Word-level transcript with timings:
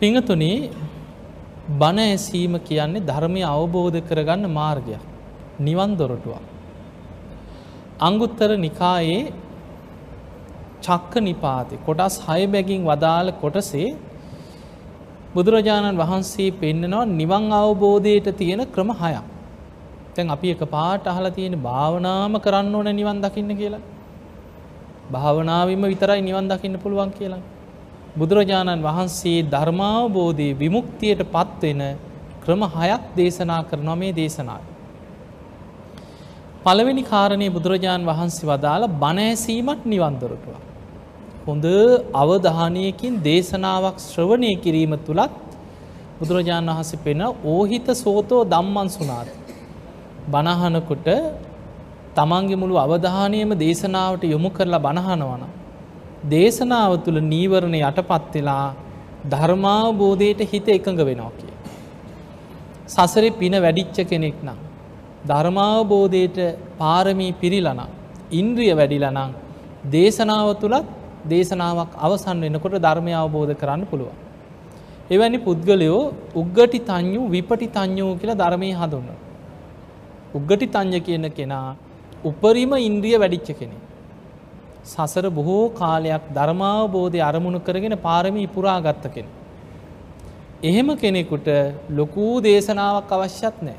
පිඟතුනේ 0.00 0.70
බණ 1.72 1.98
ඇසීම 2.04 2.54
කියන්නේ 2.60 3.02
ධර්මය 3.02 3.42
අවබෝධ 3.46 3.98
කරගන්න 4.08 4.46
මාර්ගයක්. 4.50 5.02
නිවන් 5.60 5.90
දොරටුවක්. 5.96 6.44
අංගුත්තර 8.00 8.50
නිකායේ 8.58 9.32
චක්ක 10.80 11.12
නිපාතේ 11.20 11.82
කොටස් 11.86 12.16
6 12.28 12.46
බැගින් 12.46 12.80
වදාළ 12.82 13.30
කොටසේ 13.42 13.88
බුදුරජාණන් 15.34 16.00
වහන්සේ 16.02 16.48
පෙන්නනවා 16.54 17.04
නිවන් 17.12 17.52
අවබෝධයට 17.52 18.28
තියෙන 18.38 18.64
ක්‍රම 18.66 18.90
හයක්. 18.94 19.22
දැන් 20.14 20.30
අපි 20.30 20.48
එක 20.54 20.62
පාට 20.70 21.04
අහලා 21.06 21.30
තියෙන 21.30 21.60
භාවනාම 21.60 22.34
කරන්න 22.40 22.74
ඕන 22.74 22.92
නිවන් 22.96 23.18
දකින්න 23.20 23.52
කියලා. 23.54 23.86
භාවනාවෙන්ම 25.12 25.84
විතරයි 25.84 26.20
නිවන් 26.22 26.46
දකින්න 26.48 26.76
පුළුවන් 26.78 27.12
කියලා. 27.12 27.42
බුදුරජාණන් 28.16 28.82
වහන්සේ 28.82 29.42
ධර්මාවබෝධයේ 29.44 30.58
විමුක්තියට 30.58 31.22
පත්වෙන 31.26 31.82
ක්‍රම 32.44 32.62
හයක් 32.74 33.02
දේශනා 33.16 33.62
කරනවා 33.62 33.96
මේ 33.96 34.12
දේශනාව. 34.12 34.62
පළවෙනි 36.64 37.02
කාරණය 37.02 37.46
බුදුරජාණන් 37.50 38.06
වහන්සේ 38.06 38.48
වදාළ 38.48 38.84
බණෑසීමත් 38.94 39.82
නිවන්දොරටුවක්. 39.84 40.64
හොඳ 41.46 41.66
අවධානයකින් 42.14 43.14
දේශනාවක් 43.22 43.96
ශ්‍රවණය 44.00 44.50
කිරීම 44.56 44.94
තුළත් 44.98 45.36
බුදුරජාණන් 46.18 46.70
වහස 46.70 46.90
පෙන 47.04 47.22
ඕහිත 47.46 47.86
සෝතෝ 47.96 48.42
දම්මන් 48.44 48.88
සුනාත්. 48.88 49.28
බණහනකොට 50.28 51.08
තමන්ගේ 52.16 52.60
මුළු 52.62 52.76
අවධානයම 52.76 53.50
දේශනාවට 53.56 54.22
යොමු 54.24 54.50
කරලා 54.50 54.78
බණහනවන. 54.78 55.59
දේශනාව 56.28 57.04
තුළ 57.04 57.20
නීවරණ 57.22 57.74
යටපත් 57.74 58.34
වෙලා 58.34 58.74
ධර්මාවබෝධයට 59.28 60.40
හිත 60.52 60.68
එකඟ 60.68 61.00
වෙනවා 61.04 61.32
කිය. 61.38 61.52
සසරේ 62.86 63.30
පින 63.30 63.52
වැඩිච්ච 63.52 64.08
කෙනෙක් 64.08 64.42
නම්. 64.42 64.58
ධර්මාවබෝධයට 65.26 66.38
පාරමී 66.78 67.32
පිරිලනම්. 67.32 67.80
ඉන්ද්‍රිය 68.32 68.72
වැඩිලනං 68.74 69.34
දේශනාව 69.90 70.60
තුළත් 70.60 70.86
දේශනාවක් 71.28 71.92
අවසන් 71.96 72.40
වෙනකොට 72.40 72.76
ධර්මය 72.78 73.12
අවබෝධ 73.12 73.54
කරන්න 73.54 73.84
පුළුවන්. 73.86 74.16
එවැනි 75.10 75.38
පුද්ගලයෝ 75.38 76.12
උග්ගටි 76.34 76.78
තඥු 76.80 77.28
විපටි 77.28 77.66
තඥෝ 77.66 78.16
කියලා 78.16 78.34
ධර්මය 78.34 78.72
හඳුන්න. 78.72 79.08
උග්ගටි 80.34 80.66
තං්ඥ 80.66 81.00
කියන 81.00 81.30
කෙනා 81.30 81.76
උපරිම 82.24 82.72
ඉන්ද්‍රිය 82.72 83.18
වැඩිච්ච 83.18 83.58
කෙනෙ. 83.58 83.76
සසර 84.84 85.30
බොහෝ 85.30 85.72
කාලයක් 85.72 86.22
ධර්මාවබෝධය 86.34 87.20
අරමුණු 87.20 87.60
කරගෙන 87.60 87.96
පාරමී 87.98 88.46
පුරා 88.46 88.80
ගත්ත 88.80 89.12
කෙන. 89.14 89.26
එහෙම 90.62 90.96
කෙනෙකුට 90.96 91.48
ලොකූ 91.90 92.40
දේශනාවක් 92.40 93.12
අවශ්‍යත් 93.12 93.62
නෑ. 93.62 93.76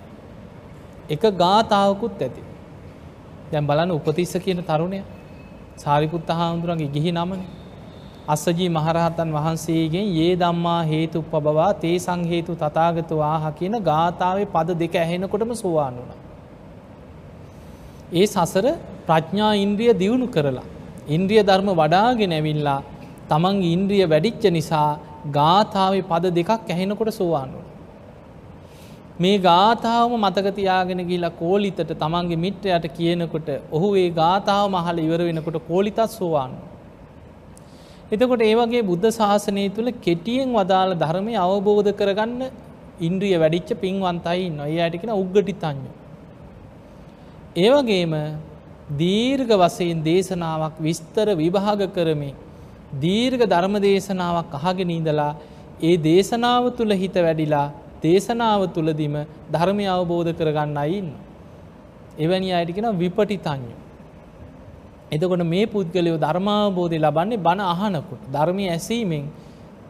එක 1.10 1.22
ගාතාවකුත් 1.22 2.22
ඇති. 2.22 2.44
දැන් 3.52 3.66
බලන්න 3.66 3.92
උපතිස්ස 3.92 4.38
කියන 4.40 4.64
තරුණය 4.64 5.02
සාරිපුත්ත 5.78 6.30
හාමුදුරන්ගේ 6.32 6.88
ගිහි 6.88 7.12
නමන. 7.12 7.42
අස්සජී 8.28 8.70
මහරහතන් 8.70 9.30
වහන්සේගෙන් 9.32 10.08
ඒ 10.18 10.36
දම්මා 10.36 10.82
හේතු 10.84 11.24
පබවා 11.24 11.72
තේ 11.76 11.98
සංහේතු 12.00 12.56
තතාගතු 12.56 13.22
ආහ 13.24 13.54
කියන 13.54 13.78
ගාථාවේ 13.82 14.46
පද 14.46 14.78
දෙක 14.78 14.96
ඇහෙනකොටම 14.96 15.54
සෝවාන් 15.56 15.96
වුණ. 15.96 16.12
ඒ 18.14 18.26
සසර 18.26 18.68
ප්‍රඥා 19.08 19.54
ඉන්ද්‍රිය 19.56 19.94
දියුණු 19.94 20.28
කරලා. 20.28 20.71
ඉන්ද්‍රිය 21.08 21.44
ධර්ම 21.44 21.70
වඩාගෙන 21.74 22.34
ඇවිල්ලා 22.34 22.80
තමන් 23.30 23.64
ඉන්ද්‍රිය 23.64 24.06
වැඩිච්ච 24.06 24.46
නිසා 24.52 25.00
ගාථාවේ 25.32 26.02
පද 26.02 26.34
දෙකක් 26.34 26.70
ඇහෙනකොට 26.70 27.14
සෝවාන් 27.14 27.50
වුණ. 27.50 27.68
මේ 29.20 29.38
ගාථාවම 29.40 30.14
මතකතියාගෙන 30.18 31.02
ගිලා 31.08 31.32
කෝලිතට 31.34 31.82
තමන්ගේ 31.94 32.38
මිට්‍රයට 32.38 32.86
කියනකොට 32.90 33.50
ඔහු 33.72 33.96
ඒ 33.96 34.10
ගාථාව 34.12 34.66
මහල 34.70 35.00
ඉවර 35.00 35.22
වෙනකොට 35.22 35.58
කෝලිතත් 35.68 36.02
සෝවාන්. 36.10 36.52
එතකොට 38.12 38.42
ඒවගේ 38.42 38.82
බුද්ධ 38.82 39.10
ශාසනය 39.12 39.66
තුළ 39.70 39.92
කෙටියෙන් 40.02 40.50
වදාළ 40.50 40.94
ධර්මය 40.96 41.34
අවබෝධ 41.38 41.92
කරගන්න 41.92 42.42
ඉන්ද්‍රිය 43.00 43.36
වැඩිච්ච 43.38 43.70
පින්වන්තයි 43.76 44.50
නොය 44.52 44.74
අයටකෙන 44.80 45.12
උග්ගටි 45.14 45.54
තඥු. 45.56 45.92
ඒවගේම 47.58 48.14
දීර්ඝ 48.98 49.54
වසයෙන් 49.54 50.04
දේශනාවක් 50.04 50.76
විස්තර 50.80 51.28
විභාග 51.36 51.82
කරමින් 51.94 52.36
දීර්ඝ 52.96 53.44
ධර්ම 53.46 53.76
දේශනාවක් 53.80 54.54
අහගෙන 54.54 54.90
ඉඳලා 54.90 55.36
ඒ 55.82 55.96
දේශනාව 56.00 56.64
තුළ 56.76 56.94
හිත 56.94 57.16
වැඩිලා 57.18 57.68
දේශනාව 58.04 58.62
තුළදිම 58.74 59.16
ධර්මය 59.52 59.86
අවබෝධ 59.88 60.32
කරගන්න 60.34 60.78
අයින්න. 60.78 61.10
එවැනි 62.18 62.52
අයටිකෙන 62.52 62.88
විපටි 62.98 63.38
තඥු. 63.38 63.76
එතකොට 65.12 65.44
මේ 65.46 65.66
පුද්ගලයෝ 65.66 66.18
ධර්මාවබෝධය 66.18 66.98
ලබන්නේ 66.98 67.38
බණ 67.38 67.62
අහනකොට 67.64 68.24
ධර්මය 68.32 68.66
ඇසීමෙන් 68.70 69.26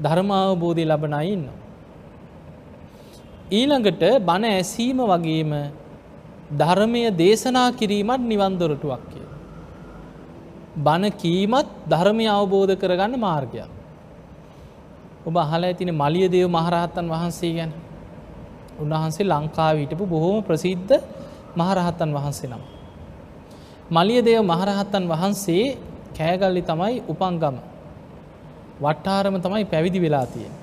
ධර්මාවබෝධය 0.01 0.85
ලබන 0.85 1.13
අයින්න. 1.13 1.45
ඊළඟට 3.51 4.03
බණ 4.21 4.45
ඇසීම 4.51 4.99
වගේම 5.03 5.51
ධර්මය 6.51 7.03
දේශනා 7.13 7.69
කිරීමත් 7.71 8.23
නිවන්දොරටුවක් 8.23 9.03
කිය. 9.09 9.27
බණ 10.77 11.11
කීමත් 11.13 11.67
ධර්මය 11.87 12.25
අවබෝධ 12.27 12.75
කරගන්න 12.75 13.15
මාර්ගයක්. 13.17 13.69
ඔබ 15.25 15.35
අහල 15.37 15.63
ඇතින 15.63 15.91
මලිය 15.93 16.27
දේව 16.27 16.47
මහරහත්තන් 16.49 17.07
වහන්සේ 17.07 17.53
ගැන 17.53 17.71
උන්වහන්සේ 18.79 19.25
ලංකාව 19.25 19.75
හිටපු 19.77 20.05
බොහෝම 20.05 20.43
ප්‍රසිද්ධ 20.43 20.93
මහරහත්තන් 21.55 22.11
වහන්සේ 22.11 22.49
නම්. 22.49 22.63
මලිය 23.91 24.21
දේව 24.21 24.41
මහරහත්තන් 24.43 25.03
වහන්සේ 25.07 25.77
කෑගල්ලි 26.17 26.61
තමයි 26.61 26.95
උපංගම 27.07 27.55
වට්ටාරම 28.81 29.35
තමයි 29.37 29.65
පැවිදි 29.65 29.99
වෙලා 29.99 30.25
තියෙන. 30.25 30.53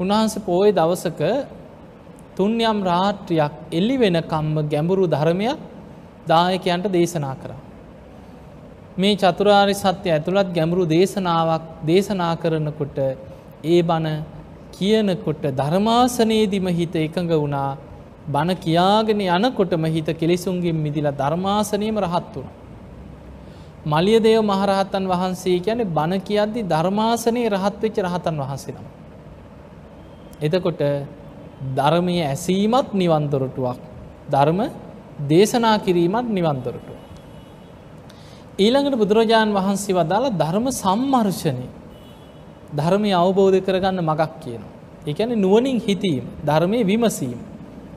උන්වහන්සේ 0.00 0.42
පෝය 0.42 0.68
දවසක 0.72 1.20
තුන්යම් 2.40 2.78
රාත්‍රියක් 2.84 3.56
එල්ලි 3.72 3.96
වෙන 3.98 4.18
කම්ම 4.24 4.68
ගැඹුරු 4.68 5.06
ධර්මයක් 5.06 5.58
දායකයන්ට 6.26 6.86
දේශනා 6.90 7.34
කරා. 7.36 7.60
මේ 8.96 9.14
චතුරාරි 9.16 9.74
සත්‍ය 9.74 10.08
ඇතුළත් 10.08 10.52
ගැඹුරු 10.52 10.84
දේශනාවක් 10.86 11.64
දේශනා 11.84 12.34
කරනකොට 12.36 12.98
ඒ 13.66 13.80
බණ 13.82 14.16
කියනකොට 14.72 15.44
ධර්මාසනයේදිම 15.54 16.66
හිත 16.70 16.94
එකඟ 16.98 17.32
වුණා 17.34 17.70
බණ 18.28 18.58
කියාගෙන 18.58 19.20
යනකොටම 19.28 19.84
හිත 19.86 20.08
කෙලෙසුන්ගෙන් 20.14 20.76
මිදිලා 20.76 21.14
ධර්මාසනයම 21.14 21.98
රහත් 21.98 22.34
වුණ. 22.34 22.50
මලිය 23.86 24.18
දේව 24.20 24.42
මහරහතන් 24.44 25.04
වහන්සේ 25.06 25.58
ගැන 25.60 25.80
බණ 25.88 26.20
කියද්දි 26.22 26.60
ධර්මාසනයේ 26.64 27.48
රහත්වෙච්ච 27.50 27.96
රහතන් 28.00 28.36
වහන්සේ 28.38 28.74
නම. 28.74 28.86
එතකොට 30.42 30.80
ධර්මය 31.60 32.16
ඇසීමත් 32.22 32.88
නිවන්දොරටුවක් 32.92 33.80
ධර්ම 34.30 34.60
දේශනා 35.28 35.76
කිරීමත් 35.78 36.28
නිවන්දොරටුව. 36.28 36.98
ඊළඟට 38.58 38.96
බුදුරජාණන් 38.96 39.54
වහන්සේ 39.54 39.94
වදාළ 39.94 40.26
ධර්ම 40.32 40.66
සම්මර්ශනය 40.72 41.66
ධර්මය 42.72 43.10
අවබෝධ 43.14 43.58
කරගන්න 43.60 44.00
මගක් 44.00 44.32
කියන. 44.40 44.62
එකන 45.06 45.30
නුවනින් 45.36 45.78
හිතීම 45.78 46.24
ධර්මය 46.44 46.80
විමසීම 46.84 47.38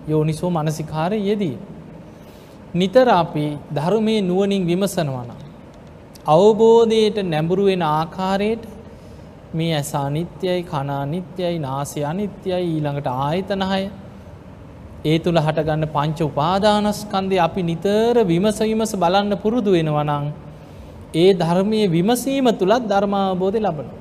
යෝනිසෝ 0.08 0.50
මනසිකාරය 0.50 1.20
යෙදී. 1.22 1.58
නිතර 2.76 3.08
අපි 3.12 3.46
ධර්මය 3.74 4.16
නුවනින් 4.22 4.64
විමසනවන. 4.66 5.30
අවබෝධයට 6.28 7.18
නැඹුරුවෙන 7.24 7.82
ආකාරයට 7.82 8.64
මේ 9.54 9.74
ඇසා 9.74 10.08
නිත්‍යයි 10.10 10.62
කනානිත්‍යයි 10.64 11.58
නාසය 11.60 12.00
අනිත්‍යයි 12.04 12.62
ඊළඟට 12.64 13.10
ආයතනහය 13.18 13.84
ඒ 15.06 15.18
තුළ 15.20 15.40
හටගන්න 15.40 15.86
පංච 15.88 16.20
උපාදානස්කන්දය 16.24 17.38
අපි 17.40 17.62
නිතර 17.64 18.16
විමස 18.26 18.60
විමස 18.62 18.94
බලන්න 18.96 19.34
පුරුදු 19.38 19.72
වෙනවනං 19.72 20.28
ඒ 21.16 21.30
ධර්මය 21.34 21.82
විමසීම 21.88 22.48
තුළත් 22.54 22.84
ධර්මාබෝධය 22.88 23.60
ලබනවා. 23.60 24.00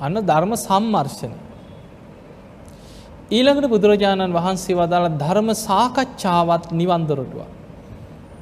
අන්න 0.00 0.16
ධර්ම 0.22 0.52
සම්මර්ශන. 0.58 1.32
ඊළඟට 3.30 3.68
බුදුරජාණන් 3.68 4.34
වහන්සේ 4.34 4.76
වදාළ 4.76 5.08
ධර්ම 5.16 5.48
සාකච්ඡාවත් 5.60 6.66
නිවන්දොරටුව. 6.72 7.40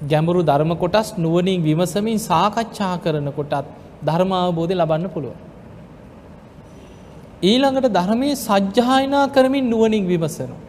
ගැඹුරු 0.05 0.41
ධර්ම 0.43 0.73
කොටස් 0.77 1.09
නුවනින් 1.17 1.61
විමසමින් 1.63 2.19
සාකච්ඡා 2.21 2.95
කරන 2.99 3.29
කොටත් 3.33 3.55
ධර්මාවබෝධය 4.05 4.75
ලබන්න 4.75 5.07
පුළුව. 5.09 5.37
ඊළඟට 7.43 7.93
ධර්මය 7.93 8.31
සජ්්‍යායනා 8.35 9.33
කරමින් 9.33 9.71
නුවනින් 9.71 10.05
විමසනවා. 10.07 10.61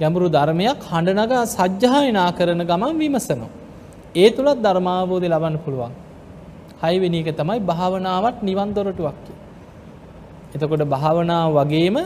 ගැඹුරු 0.00 0.28
ධර්මයක් 0.28 0.80
හඬනගා 0.82 1.44
සජ්්‍යායනා 1.46 2.30
කරන 2.32 2.60
ගමන් 2.62 2.98
විමසනවා. 2.98 3.50
ඒ 4.14 4.30
තුළත් 4.30 4.58
ධර්මාවබෝධය 4.58 5.28
ලබන්න 5.28 5.56
පුළුවන්. 5.58 5.92
හයිවෙනි 6.82 7.18
එක 7.20 7.36
තමයි 7.36 7.60
භාවනාවත් 7.60 8.42
නිවන් 8.42 8.68
දොරටුවක්කි. 8.74 9.32
එතකොට 10.54 10.82
භාවනාව 10.86 11.48
වගේම 11.52 11.96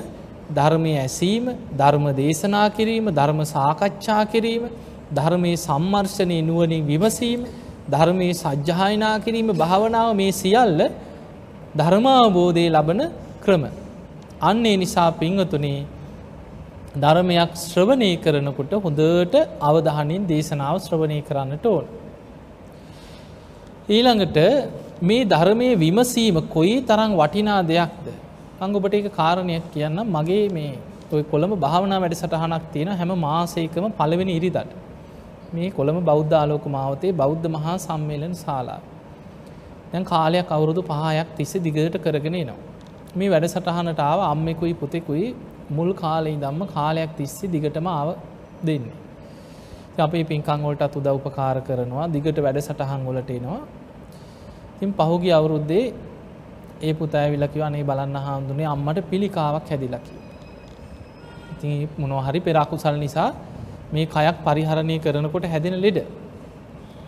ධර්මය 0.50 0.92
ඇසීම 0.96 1.44
ධර්ම 1.76 2.04
දේශනා 2.14 2.68
කිරීම 2.70 3.06
ධර්ම 3.10 3.40
සාකච්ඡා 3.46 4.22
කිරීම 4.24 4.64
ධර්මයේ 5.14 5.56
සම්මර්ශනය 5.58 6.38
නුවනින් 6.42 6.82
විමසීම 6.86 7.40
ධර්මයේ 7.90 8.34
සජ්්‍යායනා 8.34 9.16
කිරීම 9.18 9.48
භාවනාව 9.54 10.08
මේ 10.16 10.32
සියල්ල 10.32 10.80
ධර්මාවබෝධය 11.76 12.66
ලබන 12.68 13.00
ක්‍රම. 13.48 13.64
අන්නේ 14.42 14.76
නිසා 14.76 15.10
පිංහතුනේ 15.12 15.78
ධර්මයක් 16.96 17.52
ශ්‍රවණය 17.62 18.10
කරනකොට 18.16 18.72
හොඳට 18.78 19.34
අවධානින් 19.62 20.22
දේශනාව 20.26 20.76
ශ්‍රවණය 20.80 21.18
කරන්නට 21.22 21.66
ඕන. 21.66 21.86
ඊළඟට 23.88 24.38
මේ 25.02 25.24
ධර්මය 25.24 25.68
විමසීම 25.76 26.38
කොයි 26.48 26.76
තරං 26.82 27.12
වටිනා 27.14 27.60
දෙයක්ද. 27.64 28.06
අංගොබට 28.60 28.94
එක 28.94 29.08
කාරණයක් 29.12 29.64
කියන්න 29.72 29.98
මගේ 30.08 30.44
මේ 30.50 30.74
ඔය 31.10 31.22
කොළඹ 31.24 31.54
භාවනා 31.56 32.00
වැඩ 32.00 32.14
සටහනක් 32.14 32.64
තියෙන 32.72 32.92
හැම 32.92 33.12
මාසයකම 33.18 33.84
පළවෙනි 33.92 34.36
ඉරිදට. 34.36 34.72
මේ 35.54 35.70
කොළඹ 35.70 36.04
බෞද්ධ 36.04 36.34
ආලෝක 36.34 36.64
මාවතේ 36.68 37.12
බෞද්ධ 37.14 37.46
මහා 37.48 37.76
සම්මේලන 37.78 38.34
ශාලා. 38.36 38.80
දැන් 39.92 40.04
කාලයක් 40.04 40.50
අවුරුදු 40.50 40.82
පහයක් 40.84 41.28
තිස්ස 41.36 41.54
දිගට 41.58 41.96
කරගෙන 41.98 42.38
නවා. 42.40 42.67
මේ 43.18 43.28
වැඩ 43.28 43.46
සටහනට 43.46 44.00
ආව 44.02 44.20
අම්මෙකුයි 44.26 44.74
පුතෙකුයි 44.74 45.26
මුල් 45.70 45.90
කාලෙයි 45.94 46.36
දම්ම 46.36 46.62
කාලයක් 46.68 47.10
තිස්සේ 47.16 47.52
දිගටම 47.54 47.86
ආව 47.88 48.08
දෙන්නේ. 48.62 48.96
අපේ 49.98 50.24
පින්කං 50.24 50.60
වලටත් 50.62 50.96
උදව් 50.96 51.16
උපකාර 51.20 51.56
කරනවා 51.60 52.06
දිගට 52.08 52.38
වැඩ 52.38 52.58
සටහන් 52.60 53.02
වලට 53.08 53.30
එනවා. 53.30 53.60
ඉතින් 54.74 54.90
පහුගිය 54.94 55.32
අවුරුද්දේ 55.32 55.84
ඒ 56.82 56.94
පුතා 56.94 57.22
ඇවිල්ලා 57.22 57.48
කිව්වා 57.48 57.70
අනේ 57.72 57.84
බලන්න 57.84 58.16
හාමුදුරනේ 58.18 58.66
අම්මට 58.66 58.98
පිළිකාවක් 59.10 59.70
හැදිලා 59.70 60.00
කියලා. 60.00 60.26
ඉතින් 61.52 61.72
මොනවා 61.98 62.26
හරි 62.26 62.40
පෙර 62.40 62.56
අකුසල් 62.56 62.96
නිසා 62.96 63.30
මේ 63.92 64.06
කයක් 64.06 64.36
පරිහරණය 64.46 64.96
කරනකොට 64.98 65.44
හැදෙන 65.44 65.76
ලෙඩ. 65.80 65.98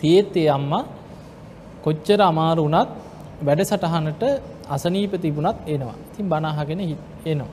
තියෙත් 0.01 0.37
ඒ 0.37 0.49
අම්මා 0.51 0.85
කොච්චර 1.85 2.21
අමාරු 2.23 2.63
වුණත් 2.67 2.91
වැඩසටහනට 3.47 4.25
අසනීප 4.71 5.13
තිබුණත් 5.23 5.57
එනවා. 5.67 5.97
ඉතින් 6.07 6.29
බණ 6.29 6.47
අහගෙන 6.47 6.81
එනවා. 7.27 7.53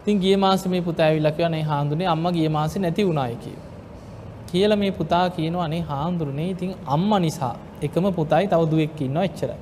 ඉතින් 0.00 0.20
ගිය 0.20 0.36
මාසේ 0.36 0.70
මේ 0.70 0.82
පුතා 0.82 1.06
ඇවිල්ලා 1.06 1.32
කිව්වා 1.32 1.48
නේ 1.48 1.62
හාමුදුරනේ 1.62 2.08
අම්මා 2.08 2.32
ගිය 2.32 2.48
මාසේ 2.48 2.82
නැති 2.82 3.06
වුණායි 3.06 3.36
කියලා. 3.36 3.66
කියලා 4.46 4.76
මේ 4.76 4.92
පුතා 4.92 5.30
කියනවා 5.30 5.64
අනේ 5.64 5.80
හාමුදුරනේ 5.82 6.48
ඉතින් 6.50 6.74
අම්මා 6.86 7.18
නිසා 7.18 7.54
එකම 7.82 8.06
පුතයි 8.12 8.46
තව 8.46 8.62
දුවෙක් 8.70 9.00
ඉන්නවා 9.00 9.24
එච්චරයි. 9.24 9.58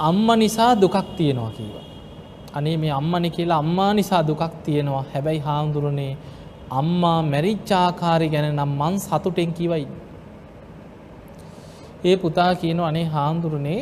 අම්මා 0.00 0.36
නිසා 0.36 0.72
දුකක් 0.80 0.96
තියෙනවා 1.16 1.50
කිව්වා. 1.50 1.84
අනේ 2.52 2.76
මේ 2.76 2.92
අම්මනේ 2.92 3.30
කියලා 3.30 3.58
අම්මා 3.58 3.92
නිසා 3.94 4.22
දුකක් 4.26 4.42
තියෙනවා. 4.64 5.04
හැබැයි 5.14 5.40
හාමුදුරනේ 5.40 6.12
අම්මා 6.70 7.20
මැරිච්චාකාරය 7.22 8.28
ගැන 8.28 8.48
නම් 8.52 8.72
මං 8.80 8.98
සතුටෙන් 9.00 9.52
කිවයි. 9.52 9.86
ඒ 12.04 12.16
පුතා 12.16 12.52
කියන 12.54 12.80
අනේ 12.80 13.04
හාමුදුරනේ 13.06 13.80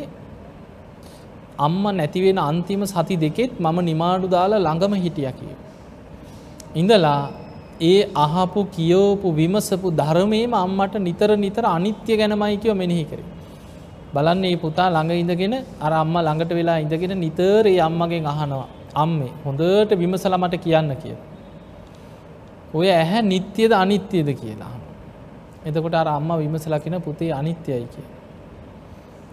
අම්ම 1.58 1.84
නැතිවෙන 1.96 2.38
අන්තිම 2.38 2.82
සති 2.86 3.16
දෙකෙත් 3.16 3.60
මම 3.60 3.78
නිමාඩු 3.80 4.26
දාලා 4.28 4.58
ළඟම 4.58 4.94
හිටිය 4.94 5.30
කිය. 5.32 5.54
ඉඳලා 6.74 7.30
ඒ 7.80 8.00
අහපු 8.14 8.64
කියෝපු 8.66 9.28
විමසපු 9.32 9.90
ධර්මයම 9.90 10.54
අම්මට 10.54 10.94
නිතර 10.98 11.30
නිතර 11.36 11.64
අනිත්‍ය 11.66 12.16
ගැනමයි 12.16 12.56
කියව 12.56 12.76
මෙනෙහි 12.76 13.04
කරේ. 13.04 13.26
බලන්න 14.14 14.44
ඒ 14.44 14.56
පුතා 14.56 14.88
ළඟ 14.90 15.12
ඉඳගෙන 15.14 15.54
අර 15.80 15.92
අම්ම 15.92 16.14
ළඟට 16.18 16.50
වෙලා 16.50 16.78
ඉඳගෙන 16.78 17.14
නිතර 17.18 17.66
ඒ 17.66 17.78
අම්මගෙන් 17.80 18.26
අහනවා. 18.26 18.68
අම්මේ 18.94 19.32
හොඳට 19.44 19.90
විමසලා 19.98 20.38
මට 20.38 20.62
කියන්න 20.64 20.96
කියලා. 20.96 21.26
ඔය 22.74 22.88
ඇහැ 22.90 23.22
නිත්‍යද 23.22 23.72
අනිත්‍යද 23.72 24.28
කියලා. 24.34 24.74
එතකොට 25.64 25.94
අර 25.94 26.08
අම්ම 26.08 26.30
විමසලා 26.38 26.78
කියන 26.78 27.00
පුතේ 27.00 27.32
අනිත්‍යයි 27.32 27.86
කිය. 27.86 28.06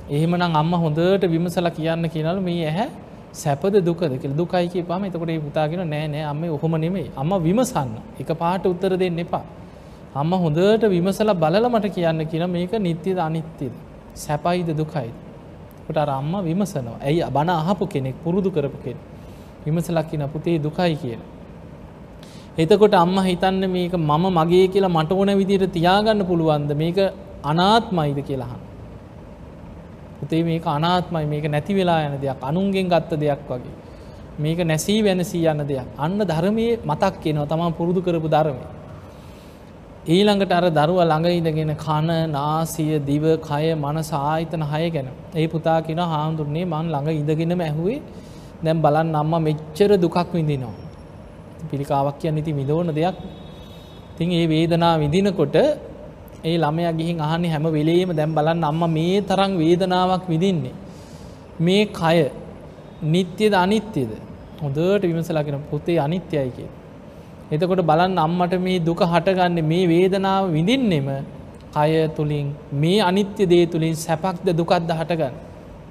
එහෙමනම් 0.09 0.55
අම්ම 0.55 0.73
හොඳට 0.75 1.23
විමසලා 1.25 1.71
කියන්න 1.71 2.09
කියනලු 2.09 2.41
මේ 2.41 2.65
ඇහැ 2.65 2.89
සැපද 3.33 3.75
දුකද 3.79 4.13
කියලා 4.13 4.37
දුකයි 4.37 4.67
කියපුවාම 4.67 5.05
එතකොට 5.05 5.27
මේ 5.27 5.39
පුතා 5.39 5.67
කියන 5.67 5.83
නෑ 5.85 6.07
නෑ 6.07 6.23
අම්මේ 6.23 6.49
ඔහොම 6.49 6.75
නෙමෙයි. 6.77 7.11
අම්මා 7.15 7.39
විමසන්න. 7.39 7.91
එක 8.19 8.31
පාට 8.35 8.65
උත්තර 8.65 8.97
දෙන්න 8.97 9.19
එපා. 9.19 9.43
අම්මා 10.13 10.39
හොඳට 10.39 10.83
විමසලා 10.85 11.35
බලලා 11.35 11.69
මට 11.69 11.87
කියන්න 11.89 12.25
කියන 12.25 12.49
මේක 12.49 12.73
නිත්‍යද 12.79 13.17
අනිත්‍යද? 13.19 13.73
සැපයිද 14.15 14.69
දුකයිද? 14.73 15.13
කොට 15.85 15.97
අර 15.97 16.09
අම්මා 16.11 16.41
විමසනවා. 16.41 16.97
ඇයි 16.99 17.23
බණ 17.27 17.49
අහපු 17.51 17.87
කෙනෙක් 17.87 18.15
පුරුදු 18.23 18.51
කරපු 18.51 18.77
කෙනෙක්. 18.77 19.03
විමසලා 19.65 20.03
කියන 20.03 20.27
පුතේ 20.29 20.57
දුකයි 20.59 20.95
කියලා. 20.95 21.29
එතකොට 22.57 22.93
අම්ම 22.95 23.17
හිතන්න 23.21 23.63
මේක 23.67 23.93
මම 23.93 24.25
මගේ 24.31 24.67
කියලා 24.67 24.89
මට 24.89 25.11
ඕන 25.13 25.31
විදියට 25.37 25.71
තියාගන්න 25.71 26.25
පුළුවන්ද 26.25 26.71
මේක 26.73 26.97
අනාත්මයිද 27.43 28.19
කියලාහන්. 28.21 28.70
උතේ 30.23 30.43
මේක 30.43 30.65
අනාත්මයි 30.67 31.25
මේක 31.25 31.45
නැති 31.45 31.73
වෙලා 31.73 32.01
යන 32.07 32.19
දෙයක් 32.19 32.41
අනුන්ගෙන් 32.41 32.89
ගත්ත 32.89 33.19
දෙයක් 33.19 33.41
වගේ. 33.49 33.73
මේක 34.39 34.59
නැසී 34.63 34.99
වෙනසී 35.01 35.45
යන්න 35.45 35.65
දෙයක් 35.67 35.87
අන්න 35.97 36.19
ධර්මයේ 36.21 36.79
මතක් 36.83 37.13
කියනවා 37.23 37.47
තමා 37.47 37.71
පුරුදු 37.71 38.01
කරපු 38.01 38.27
ධර්මය. 38.27 38.63
ඊළඟට 40.07 40.51
අර 40.51 40.65
දරුව 40.71 40.99
ළඟඉදගෙන 41.03 41.73
කන 41.77 42.09
නාසිය 42.31 42.93
දිව 43.01 43.25
කය 43.39 43.65
මනස 43.75 44.09
ආයතන 44.13 44.63
හය 44.63 44.89
ගැන 44.89 45.09
ඒ 45.35 45.47
පුතා 45.47 45.79
කියෙන 45.81 46.01
හාමුදුරන්නේ 46.05 46.65
මන් 46.65 46.87
ළඟ 46.87 47.09
ඉඳගෙනම 47.13 47.61
ඇහුවේ 47.61 47.99
දැම් 48.63 48.81
බලන්න 48.81 49.15
අම්ම 49.15 49.33
මෙච්චර 49.39 49.91
දුකක් 49.97 50.17
විඳිනවා. 50.33 50.73
පිළිකාවක් 51.69 52.17
කියන්න 52.19 52.37
ඉති 52.37 52.51
විදෝන 52.51 52.89
දෙයක් 52.91 53.15
තින් 54.17 54.31
ඒ 54.31 54.45
වේදනා 54.47 54.93
විදිනකොට 54.97 55.55
ඒ 56.43 56.57
ළමය 56.57 56.83
ගිහින් 56.99 57.17
අහන්නේ 57.19 57.51
හැම 57.53 57.65
වෙලේම 57.69 58.09
දැම් 58.15 58.31
බලන්න 58.35 58.63
අම්ම 58.63 58.83
මේ 58.89 59.21
තරං 59.21 59.51
වේදනාවක් 59.57 60.23
විදින්නේ. 60.29 60.73
මේ 61.59 61.85
කය 61.91 62.17
නිත්‍යද 63.03 63.53
අනිත්‍යද 63.55 64.11
හොඳට 64.61 65.03
විමසලාගෙන 65.03 65.59
පුතේ 65.69 65.99
අනිත්‍යයි 65.99 66.49
කිය. 66.55 66.69
එතකොට 67.51 67.81
බලන්න 67.81 68.17
අම්මට 68.17 68.53
මේ 68.59 68.79
දුක 68.79 69.01
හටගන්න 69.03 69.61
මේ 69.63 69.85
වේදනාව 69.87 70.43
විඳින්නෙම 70.51 71.07
කය 71.71 71.91
තුළින් 72.17 72.47
මේ 72.73 72.99
අනිත්‍ය 73.01 73.43
දේ 73.45 73.65
තුළින් 73.65 73.95
සැපක්ද 73.95 74.47
දුකක්ද 74.51 74.91
හටගන්න 74.91 75.35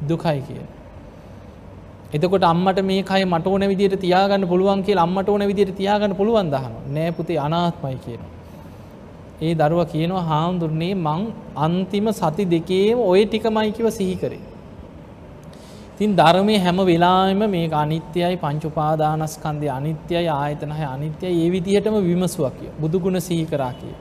දුකයි 0.03 0.41
කිය. 0.49 0.63
එතකොට 2.13 2.45
අම්මට 2.45 2.83
මේ 2.83 3.03
කය 3.03 3.23
මට 3.25 3.47
ඕන 3.47 3.65
විදියට 3.71 3.97
තියාගන්න 4.01 4.49
පුළුවන් 4.49 4.83
කියලා 4.83 5.05
අම්මට 5.05 5.29
ඕන 5.29 5.47
විදියට 5.47 5.77
තියාගන්න 5.77 6.15
පුළුවන් 6.17 6.51
දහන 6.51 6.75
නෑ 6.95 7.11
පුතේ 7.13 7.39
අනාත්මයි 7.39 7.99
කියන. 8.05 8.23
ඒ 9.41 9.53
දරුව 9.55 9.81
කියනවා 9.85 10.25
හාමුදුරනේ 10.25 10.95
මං 10.97 11.21
අන්තිම 11.59 12.09
සති 12.13 12.45
දෙකේම 12.47 12.99
ඔය 13.03 13.21
ටිකමයි 13.25 13.71
කිව 13.73 13.87
සිහි 13.91 14.17
කරේ. 14.17 14.43
තින් 15.99 16.17
ධර්මය 16.17 16.57
හැම 16.59 16.79
වෙලාම 16.83 17.41
මේ 17.47 17.67
අනිත්‍යයි 17.75 18.37
පංචුපාදානස්කන්දය 18.37 19.69
අනිත්‍යයි 19.69 20.29
ආයතනහය 20.35 20.85
අනිත්‍යයි 20.87 21.33
ඒ 21.39 21.49
විදිහටම 21.51 21.97
විමසුවක් 22.03 22.55
කිය 22.59 22.71
බුදුගුණ 22.81 23.21
සිහි 23.21 23.45
කරා 23.47 23.73
කිය. 23.73 23.95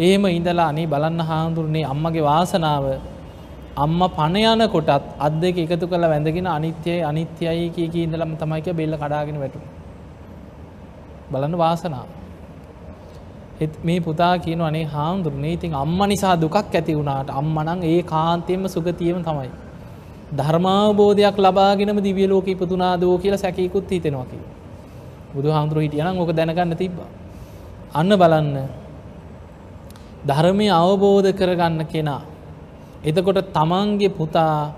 ඒම 0.00 0.24
ඉඳලා 0.28 0.68
අනේ 0.68 0.86
බලන්න 0.86 1.20
හාමුදුරනේ 1.22 1.84
අම්මගේ 1.84 2.22
වාසනාව 2.22 2.84
අම්ම 3.76 4.00
පණ 4.10 4.36
යන 4.44 4.62
කොටත් 4.68 4.90
අත් 5.18 5.34
දෙක 5.40 5.58
එකතු 5.58 5.86
කළ 5.86 6.04
වැඳගෙන 6.06 6.48
අනිත්‍යයි 6.48 7.00
අනිත්‍යයි 7.02 7.66
කිය 7.70 7.88
කී 7.88 8.04
ඉඳලම 8.04 8.32
තමයික 8.36 8.68
බෙල්ල 8.74 8.94
කඩාගෙන 8.96 9.38
වැටු. 9.38 9.60
බලන්න 11.32 11.56
වාසනා. 11.56 12.06
මේ 13.82 14.00
පුතා 14.00 14.38
කියන 14.38 14.60
අනේ 14.60 14.84
හාමුදුරනේ 14.86 15.52
ඉතින් 15.52 15.74
අම්ම 15.74 15.98
නිසා 16.06 16.34
දුකක් 16.36 16.56
ඇති 16.56 16.94
වුණාට 16.94 17.30
අම්මනං 17.30 17.82
ඒ 17.84 18.02
කාන්තයෙන්ම 18.04 18.64
සුගතියම 18.66 19.22
තමයි. 19.22 19.50
ධර්මාවබෝධයක් 20.32 21.36
ලබාගෙනම 21.38 21.98
දිවිය 21.98 22.28
ලෝක 22.28 22.48
ඉපතුනාදෝ 22.48 23.18
කියලා 23.18 23.38
සැකයකුත් 23.38 23.90
හිතෙනවා 23.90 24.26
කිය. 24.26 24.44
බුදු 25.34 25.48
හාමුදුරුව 25.50 25.82
හිටියනම් 25.82 26.18
ඕක 26.18 26.32
දැනගන්න 26.32 26.76
තිබ්බා. 26.76 27.10
අන්න 27.90 28.10
බලන්න 28.12 28.56
ධර්මය 30.24 30.66
අවබෝධ 30.72 31.30
කරගන්න 31.32 31.86
කෙනා 31.86 32.22
එතකොට 33.02 33.52
තමන්ගේ 33.52 34.10
පුතා 34.10 34.72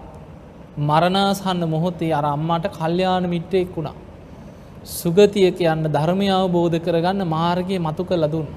මරණාසන්න 0.79 1.63
මොහොතේ 1.67 2.13
අර 2.13 2.25
අම්මාට 2.27 2.67
කල්්‍යයාන 2.71 3.25
මිට්‍රයෙක් 3.27 3.71
වුණා. 3.71 3.97
සුගතිය 4.85 5.51
කියන්න 5.53 5.85
ධර්මය 5.87 6.29
අවබෝධ 6.31 6.77
කරගන්න 6.79 7.27
මාර්ගය 7.27 7.79
මතු 7.79 8.05
කළ 8.05 8.25
දුන්න. 8.27 8.49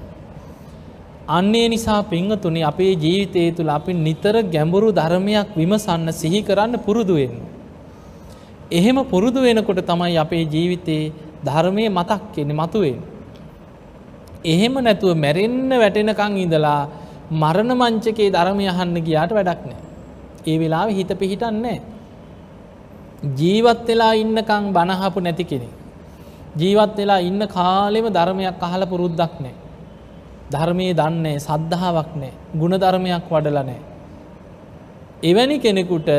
අන්නේ 1.26 1.68
නිසා 1.68 2.02
පිංහතුනි 2.04 2.62
අපේ 2.62 2.92
ජීවිතය 2.94 3.56
තුළ 3.56 3.68
අපි 3.68 3.92
නිතර 3.96 4.34
ගැඹුරු 4.44 4.92
ධර්මයක් 4.92 5.56
විමසන්න 5.56 6.12
සිහි 6.12 6.42
කරන්න 6.42 6.76
පුරුදුවෙන්. 6.78 7.40
එහෙම 8.70 8.96
පුරුදු 9.04 9.40
වෙනකොට 9.40 9.80
තමයි 9.82 10.18
අපේ 10.18 10.44
ජීවිතයේ 10.44 11.12
ධර්මය 11.42 11.88
මතක් 11.88 12.20
කෙනෙ 12.34 12.52
මතුවෙන්. 12.52 13.00
එහෙම 14.44 14.74
නැතුව 14.76 15.16
මැරෙන්න 15.16 15.72
වැටෙනකං 15.72 16.36
ඉඳලා 16.36 16.88
මරණ 17.32 17.72
මංචකේ 17.74 18.30
ධර්මය 18.30 18.68
අහන්න 18.68 18.96
ගියාට 19.00 19.32
වැඩක් 19.32 19.64
නෑ. 19.64 19.82
ඒ 20.46 20.58
වෙලාව 20.58 20.88
හිත 20.90 21.10
පිහිටන්නේ. 21.14 21.80
ජීවත් 23.34 23.88
වෙලා 23.88 24.12
ඉන්නකං 24.14 24.64
බණහපු 24.76 25.20
නැති 25.20 25.44
කෙනෙ. 25.46 25.68
ජීවත් 26.54 26.96
වෙලා 26.98 27.20
ඉන්න 27.20 27.42
කාලෙම 27.48 28.12
ධර්මයක් 28.12 28.62
අහල 28.62 28.82
පුරුද්දක් 28.84 29.36
නෑ. 29.40 29.63
ධර්මය 30.50 30.86
දන්නේ 30.92 31.36
සද්ධාවක් 31.38 32.10
නෑ 32.16 32.32
ගුණ 32.54 32.76
ධර්මයක් 32.76 33.28
වඩල 33.30 33.58
නෑ. 33.60 33.80
එවැනි 35.22 35.58
කෙනෙකුට 35.58 36.10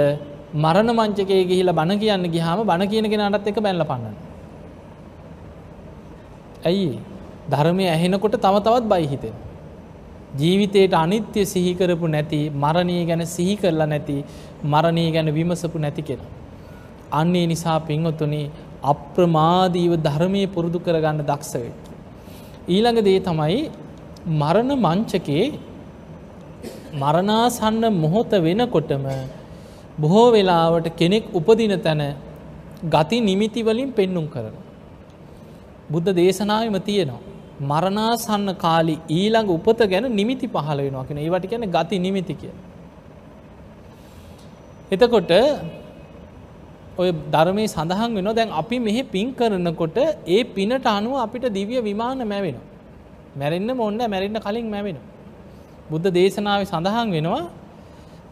මරණ 0.55 0.89
මංචකය 0.91 1.41
ගිහිලා 1.49 1.73
බණ 1.73 1.99
කියන්න 1.99 2.25
ගිහාම 2.31 2.61
බණ 2.63 2.89
කියන 2.89 3.09
කෙනටත් 3.11 3.47
එක 3.47 3.59
බැල්ල 3.61 3.83
පන්නන්න. 3.83 4.15
ඇයි 6.63 6.99
ධර්මය 7.49 7.85
ඇහෙනකොට 7.87 8.37
තව 8.37 8.55
තවත් 8.59 8.85
බයිහිතෙන. 8.85 9.35
ජීවිතයට 10.37 10.93
අනිත්‍ය 10.95 11.41
සිහිකරපු 11.45 12.07
නැති 12.07 12.41
මරණය 12.55 12.97
ගැන 13.05 13.23
සිහි 13.27 13.55
කරලා 13.55 13.87
නැති 13.87 14.17
මරණය 14.65 15.05
ගැන 15.11 15.33
විමසපු 15.33 15.77
නැති 15.77 16.01
කෙන. 16.01 16.21
අන්නේ 17.11 17.45
නිසා 17.47 17.79
පින්වතුනි 17.81 18.43
අප්‍රමාදීව 18.83 19.93
ධර්මය 19.99 20.43
පුරුදු 20.47 20.79
කරගන්න 20.79 21.21
දක්ෂවෙට. 21.21 21.83
ඊළඟ 22.67 23.01
දේ 23.03 23.19
තමයි 23.19 23.59
මරණ 24.25 24.71
මංචකේ 24.77 25.45
මරණාසන්න 26.95 27.83
මොහොත 27.93 28.31
වෙනකොටම 28.39 29.05
බොහෝ 29.99 30.31
වෙලාවට 30.31 30.87
කෙනෙක් 30.97 31.25
උපදින 31.31 31.73
තැන 31.79 32.01
ගති 32.85 33.19
නිමිතිවලින් 33.21 33.91
පෙන්නුම් 33.91 34.27
කරන. 34.27 34.55
බුද්ධ 35.91 36.11
දේශනාවම 36.11 36.77
තියෙනවා. 36.81 37.21
මරණාසන්න 37.61 38.49
කාලි 38.55 38.95
ඊළඟ 39.09 39.49
උපත 39.49 39.79
ගැන 39.85 40.05
නිමිති 40.11 40.47
පහල 40.47 40.79
වෙනවා 40.79 41.05
කියෙන 41.05 41.19
ඒවට 41.19 41.49
ගැන 41.51 41.69
ගති 41.69 41.99
නිමිති 41.99 42.33
කිය. 42.33 42.53
එතකොට 44.91 45.31
ඔය 46.97 47.09
ධර්මය 47.31 47.65
සඳහන් 47.67 48.15
වෙන 48.15 48.29
දැන් 48.33 48.49
අපි 48.51 48.79
මෙහෙ 48.79 49.03
පින් 49.05 49.33
කරනකොට 49.33 49.97
ඒ 50.27 50.43
පිනට 50.45 50.87
අනුව 50.87 51.13
අපිට 51.17 51.45
දිවිය 51.53 51.81
විමාන 51.81 52.27
මැවෙන. 52.27 52.57
මැරෙන්න්න 53.35 53.71
මොන්න 53.73 53.99
මැරෙන්න්න 54.05 54.39
කලින් 54.39 54.67
මැවෙන. 54.69 54.97
බුද්ධ 55.91 56.07
දේශනාව 56.11 56.61
සඳහන් 56.63 57.09
වෙනවා 57.11 57.43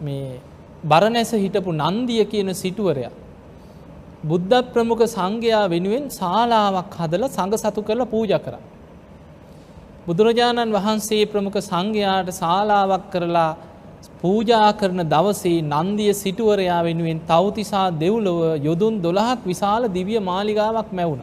මේ 0.02 0.40
බරණැස 0.84 1.32
හිටපු 1.36 1.72
නන්දිය 1.74 2.24
කියන 2.26 2.50
සිටුවරයා. 2.54 3.12
බුද්ධ 4.24 4.56
ප්‍රමුඛ 4.74 5.04
සංඝයා 5.08 5.66
වෙනුවෙන් 5.70 6.06
ශාලාවක් 6.12 6.96
හදල 7.00 7.26
සඟ 7.28 7.58
සතු 7.58 7.82
කරලා 7.82 8.06
පූජ 8.06 8.34
කර. 8.38 8.56
බුදුරජාණන් 10.08 10.76
වහන්සේ 10.78 11.24
ප්‍රමුඛ 11.26 11.60
සංඝයාට 11.62 12.30
ශාලාවක් 12.34 13.06
කරලා 13.14 13.52
පූජා 14.22 14.70
කරන 14.74 15.02
දවසේ 15.06 15.60
නන්දිය 15.64 16.12
සිටුවරයා 16.14 16.82
වෙනුවෙන් 16.84 17.20
තවතිසා 17.22 17.88
දෙව්ලොව 17.94 18.40
යොදුන් 18.64 18.96
දොළහක් 19.02 19.42
විශාල 19.46 19.84
දිවිය 19.90 20.20
මාලිගාවක් 20.22 20.90
මැවුණ. 20.92 21.22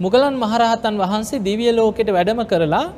මුගලන් 0.00 0.34
මහරහතන් 0.34 0.94
වහන්සේ 0.96 1.38
දිවිය 1.40 1.70
ලෝකෙට 1.72 2.08
වැඩම 2.08 2.40
කරලා 2.44 2.92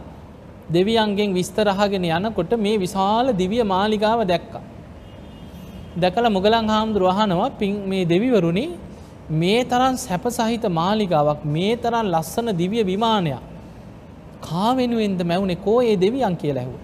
දෙවියන්ගෙන් 0.71 1.31
විස්තරහගෙන 1.33 2.05
යනකොට 2.07 2.53
මේ 2.59 2.77
විශාල 2.77 3.27
දිවිය 3.33 3.63
මාලිගාව 3.65 4.21
දැක්ක. 4.25 4.53
දැකල 5.97 6.27
මුගලන් 6.29 6.69
හාමුදුර 6.69 7.05
වහනවා 7.11 7.51
පින් 7.59 7.73
මේ 7.89 8.05
දෙවිවරුණි 8.05 8.67
මේ 9.33 9.65
තරන් 9.65 9.97
සැප 9.97 10.25
සහිත 10.31 10.65
මාලිගාවක් 10.71 11.41
මේ 11.47 11.73
තරන් 11.77 12.07
ලස්සන 12.07 12.53
දිවිය 12.57 12.85
විමානයක් 12.85 13.41
කාවෙනුවෙන්ද 14.41 15.21
මැවුණේ 15.23 15.63
කෝ 15.65 15.79
ඒ 15.83 15.97
දෙවියන් 15.97 16.37
කිය 16.37 16.53
ලැහුව. 16.53 16.77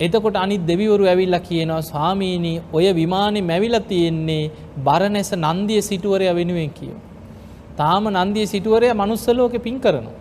එතකොට 0.00 0.36
අනිත් 0.36 0.62
දෙවිවරු 0.66 1.04
ඇවිල්ලා 1.06 1.40
කියනවා 1.40 1.82
ස්වාමීනී 1.82 2.56
ඔය 2.72 2.86
විමානෙ 2.94 3.40
මැවිල 3.42 3.76
තියෙන්නේ 3.90 4.50
බරණැස 4.84 5.30
නන්දිය 5.36 5.82
සිටුවරය 5.82 6.30
වෙනුවෙන් 6.34 6.70
කියව. 6.70 7.07
තාම 7.78 8.04
නන්දිය 8.12 8.46
සිටුවරය 8.46 8.88
මනුස්සලෝක 8.92 9.54
පින් 9.62 9.76
කරනවා. 9.78 10.16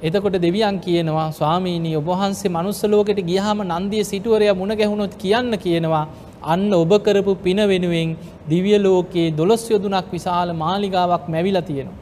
එතකොට 0.00 0.36
දෙවියන් 0.38 0.76
කියනවා 0.80 1.28
ස්වාමීනී 1.32 1.96
ඔබහන්සේ 1.96 2.50
මනුස්සලෝකට 2.50 3.20
ගියහම 3.30 3.60
නන්දිය 3.66 4.02
සිටුවරය 4.04 4.50
මුණ 4.54 4.74
ගැහුණොත් 4.80 5.14
කියන්න 5.16 5.52
කියනවා 5.58 6.04
අන්න 6.44 6.68
ඔබ 6.74 6.92
කරපු 7.06 7.32
පින 7.36 7.60
වෙනුවෙන් 7.68 8.10
දිවිය 8.48 8.78
ලෝකයේ 8.78 9.32
දොළොස් 9.32 9.64
යොදුනක් 9.70 10.12
විශාල 10.12 10.52
මාලිගාවක් 10.54 11.24
මැවිලා 11.28 11.62
තියෙනවා. 11.62 11.96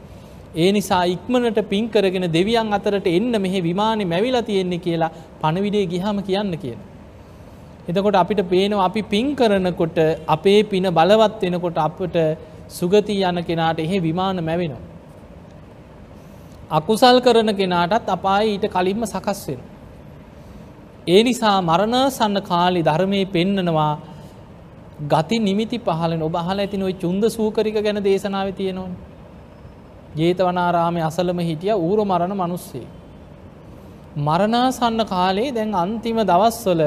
ඒ 0.55 0.69
නිසා 0.71 1.03
ඉක්මනට 1.05 1.59
පින් 1.71 1.89
කරගෙන 1.89 2.27
දෙවියන් 2.31 2.69
අතරට 2.73 3.07
එන්න 3.09 3.33
මෙහෙ 3.41 3.59
විමානෙ 3.61 4.05
මැවිලා 4.05 4.43
තියෙන්නේ 4.43 4.79
කියලා 4.79 5.11
පණවිඩේ 5.41 5.85
ගිහම 5.93 6.19
කියන්න 6.21 6.53
කියන. 6.63 6.79
එතකොට 7.89 8.15
අපිට 8.15 8.41
පේනවා 8.53 8.85
අපි 8.85 9.01
පින් 9.03 9.35
කරනකොට 9.35 9.97
අපේ 10.27 10.61
පින 10.63 10.87
බලවත් 10.97 11.41
වෙනකොට 11.43 11.77
අපට 11.79 12.15
සුගති 12.69 13.21
යන 13.21 13.43
කෙනාට 13.43 13.79
එහෙ 13.79 14.01
විමාන 14.01 14.43
මැවෙනවා. 14.43 14.83
අකුසල් 16.71 17.19
කරන 17.19 17.55
කෙනාටත් 17.55 18.09
අපායි 18.09 18.53
ඊට 18.53 18.67
කලින්ම 18.67 19.05
සකස් 19.05 19.47
වෙන. 19.47 19.59
ඒ 21.07 21.23
නිසා 21.23 21.61
මරණසන්න 21.61 22.41
කාලි 22.43 22.83
ධර්මය 22.83 23.25
පෙන්නනවා 23.27 23.99
ගති 25.07 25.39
නිමිති 25.39 25.77
පහල 25.79 26.21
ඔබ 26.21 26.35
හල 26.37 26.59
ඇතින 26.59 26.83
ඔයි 26.83 26.95
චුන්ද 26.95 27.23
සූකරික 27.29 27.77
ගැන 27.77 28.03
දේශනාව 28.03 28.51
තියෙනවා. 28.51 28.89
ජේතවනාරාමය 30.15 31.01
අසලම 31.01 31.39
හිටිය 31.39 31.73
ඌර 31.77 31.99
මරණ 32.03 32.33
මනුස්සේ. 32.33 32.87
මරණාසන්න 34.17 35.05
කාලේ 35.05 35.51
දැන් 35.51 35.73
අන්තිම 35.75 36.17
දවස්වල 36.23 36.81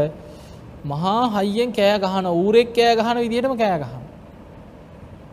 මහා 0.84 1.22
හයියෙන් 1.36 1.72
කෑ 1.72 1.96
ගහන 1.98 2.26
ඌරෙක් 2.28 2.74
කෑ 2.74 2.96
ගහන 2.96 3.16
විදිටම 3.18 3.56
කෑ 3.56 3.78
ගහන. 3.78 3.99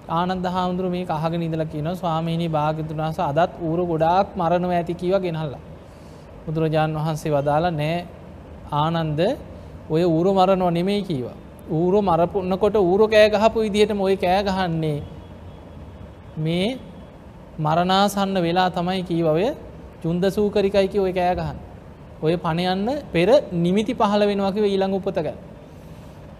ආනන්ද 0.09 0.45
හාමුදුරුව 0.45 0.91
මේ 0.91 1.05
අහගෙන 1.07 1.41
ඉදල 1.41 1.63
කියන 1.65 1.87
ස්වාමීණී 1.93 2.49
භාගතුනාස 2.49 3.19
අදත් 3.21 3.51
ඌර 3.61 3.79
ගොඩාක් 3.85 4.27
මරණව 4.35 4.71
ඇති 4.71 4.93
කිව 4.93 5.15
ගෙනහල්ලා. 5.19 5.59
බුදුරජාණන් 6.45 6.97
වහන්සේ 6.97 7.31
වදාලා 7.31 7.71
නෑ 7.71 7.97
ආනන්ද 8.73 9.19
ඔය 9.89 10.03
ඌරු 10.05 10.29
මරණෝ 10.33 10.69
නෙමෙයි 10.69 11.03
කීවා. 11.03 11.37
ඌරු 11.69 11.99
මරපුන්නකොට 12.01 12.75
ඌරු 12.79 13.05
කෑ 13.07 13.27
ගහපු 13.29 13.57
විදිහට 13.59 13.91
මොයි 13.93 14.17
කෑ 14.17 14.41
ගහන්නේ 14.43 14.99
මේ 16.37 16.67
මරණාසන්න 17.59 18.37
වෙලා 18.41 18.69
තමයි 18.69 19.03
කීවය 19.03 19.47
චුන්ද 20.03 20.23
සූකරිකයිකි 20.29 20.99
ඔය 20.99 21.11
කෑ 21.11 21.35
ගහන්න. 21.35 21.57
ඔය 22.23 22.33
පණයන්න 22.37 22.87
පෙර 23.13 23.29
නිමිති 23.53 23.93
පහල 23.93 24.21
වෙනවාකිව 24.25 24.63
ඊළඟ 24.63 24.97
උපතක. 24.99 25.27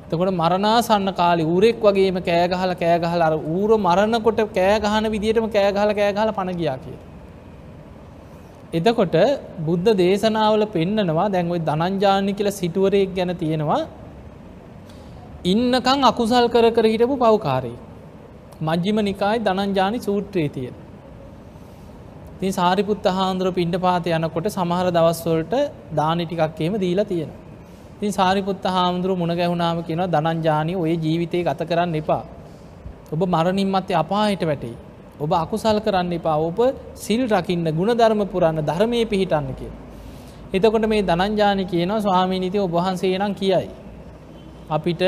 තකොට 0.10 0.32
මරණාසන්න 0.34 1.12
කාලි 1.14 1.44
ඌරෙක් 1.46 1.80
වගේම 1.82 2.18
කෑගහල 2.22 2.74
කෑගහල 2.76 3.22
අර 3.22 3.34
ඌර 3.36 3.70
මරණකොට 3.80 4.42
කෑගහන 4.54 5.08
විදිටම 5.10 5.48
කෑගහල 5.50 5.92
කෑගහල 5.94 6.32
පණගියා 6.32 6.78
කිය. 6.78 6.98
එතකොට 8.74 9.18
බුද්ධ 9.62 9.90
දේශනාවල 9.96 10.66
පෙන්නනවා 10.68 11.28
දැන්වයි 11.30 11.60
දනංජානි 11.62 12.34
කියල 12.34 12.50
සිටුවරයෙක් 12.52 13.16
ගැන 13.16 13.34
තියෙනවා 13.36 13.82
ඉන්නකං 15.46 16.04
අකුසල් 16.04 16.48
කර 16.48 16.66
කර 16.72 16.86
හිටපු 16.86 17.18
පවකාරී. 17.18 17.78
මජ්ජිම 18.62 19.00
නිකායි 19.02 19.40
දනංජානි 19.40 20.00
සූත්‍රයේ 20.00 20.50
තියෙන. 20.50 20.76
තින් 22.40 22.52
සාරිපුත්ත 22.52 23.12
හාන්දුර 23.12 23.52
පින්ඩ 23.52 23.76
පාත 23.80 24.08
යනකොට 24.10 24.48
සමහර 24.50 24.88
දවස්වලට 24.92 25.54
දානි 25.94 26.26
ටිකක්කේම 26.26 26.80
දීලා 26.80 27.06
තියෙන. 27.06 27.32
තින් 28.00 28.12
සාරිපුත්ත 28.12 28.66
හාමුදුරු 28.68 29.16
මුණ 29.16 29.34
ගැහුණාම 29.34 29.84
කියෙන 29.84 30.04
දනංජානී 30.08 30.76
ඔය 30.76 30.94
ජීවිතය 30.96 31.44
ගත 31.44 31.62
කරන්න 31.64 31.96
එපා. 31.96 32.24
ඔබ 33.12 33.22
මරණින් 33.26 33.70
මත්තේ 33.70 33.96
අපාහිට 33.96 34.44
වැටේ. 34.44 34.76
ඔබ 35.20 35.32
අකුසල් 35.34 35.80
කරන්න 35.80 36.14
එපා 36.14 36.38
ඔබ 36.40 36.60
සිල් 36.96 37.22
රකින්න 37.28 37.66
ගුණධර්ම 37.72 38.22
පුරන්න 38.26 38.62
ධර්මය 38.62 39.06
පිහිටන්න 39.06 39.50
කිය. 39.54 39.72
එතකොට 40.54 40.86
මේ 40.86 41.02
දනංජානි 41.04 41.66
කියනවා 41.66 42.02
ස්වාමීනිතය 42.02 42.60
ඔබහන්සේ 42.60 43.18
නම් 43.18 43.34
කියයි. 43.34 43.70
අපිට 44.70 45.04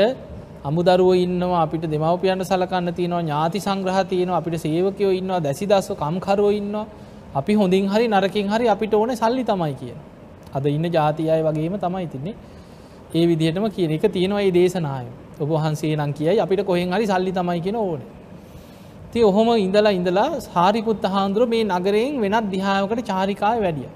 අමුදරුව 0.62 1.14
ඉන්නවා 1.16 1.62
අපිට 1.62 1.84
දෙමවපියන්ට 1.86 2.44
සලකන්න 2.44 2.92
තියෙනවා 2.92 3.22
ඥාති 3.22 3.58
සංග්‍රහ 3.58 4.00
තියෙනවා 4.04 4.38
අපිට 4.38 4.56
සේවකයෝ 4.58 5.12
ඉන්නවා 5.12 5.40
දැසි 5.40 5.64
දස්ව 5.64 5.94
කම්කරුව 5.96 6.52
ඉන්නවා 6.52 6.86
අපි 7.34 7.54
හොඳින් 7.54 7.86
හරි 7.86 8.06
නරකින් 8.08 8.48
හරි 8.48 8.66
අපිට 8.68 8.94
ඕන 8.94 9.14
සල්ලි 9.14 9.44
තමයි 9.44 9.74
කිය. 9.74 9.94
අද 10.52 10.64
ඉන්න 10.66 10.86
ජාතියය 10.88 11.40
වගේම 11.40 11.78
තමයි 11.78 12.06
තින්නේ 12.08 12.34
ඒ 13.10 13.26
විදිහටම 13.26 13.66
කියන 13.68 13.92
එක 13.92 14.04
තියෙනවා 14.08 14.42
ඒ 14.42 14.50
දේශනාය 14.52 15.06
ඔබ 15.40 15.48
වහන්සේ 15.50 15.94
නම් 15.96 16.12
කියයි 16.12 16.38
අපිට 16.38 16.62
කොහෙන් 16.64 16.92
හරි 16.92 17.06
සල්ලි 17.06 17.32
තමයි 17.32 17.60
කියෙන 17.60 17.78
ඕන. 17.78 18.00
ති 19.12 19.22
ඔහොම 19.22 19.48
ඉඳලා 19.58 19.92
ඉඳලා 19.92 20.28
සාරිපුත්ත 20.42 21.04
හාන්දුරුව 21.06 21.48
මේ 21.48 21.64
නගරයෙන් 21.66 22.20
වෙනත් 22.20 22.50
දිහාාවකට 22.52 23.02
චාරිකාය 23.06 23.58
වැඩිය. 23.60 23.88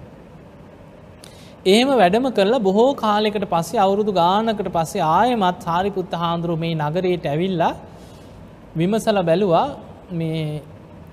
එහෙම 1.66 1.90
වැඩම 1.92 2.26
කරලා 2.33 2.61
බොහෝ 2.61 2.90
කාලෙකට 2.97 3.44
පස්සේ 3.47 3.78
අවුරුදු 3.78 4.12
ගානකට 4.12 4.68
පස්සේ 4.68 5.04
ආයමත් 5.11 5.59
සාරිපුත්ත 5.61 6.12
හාන්දුරුව 6.14 6.59
මේ 6.59 6.75
නගරයට 6.76 7.26
ඇවිල්ලා 7.26 7.73
විමසල 8.76 9.18
බැලුවා 9.23 9.66
මේ 10.12 10.62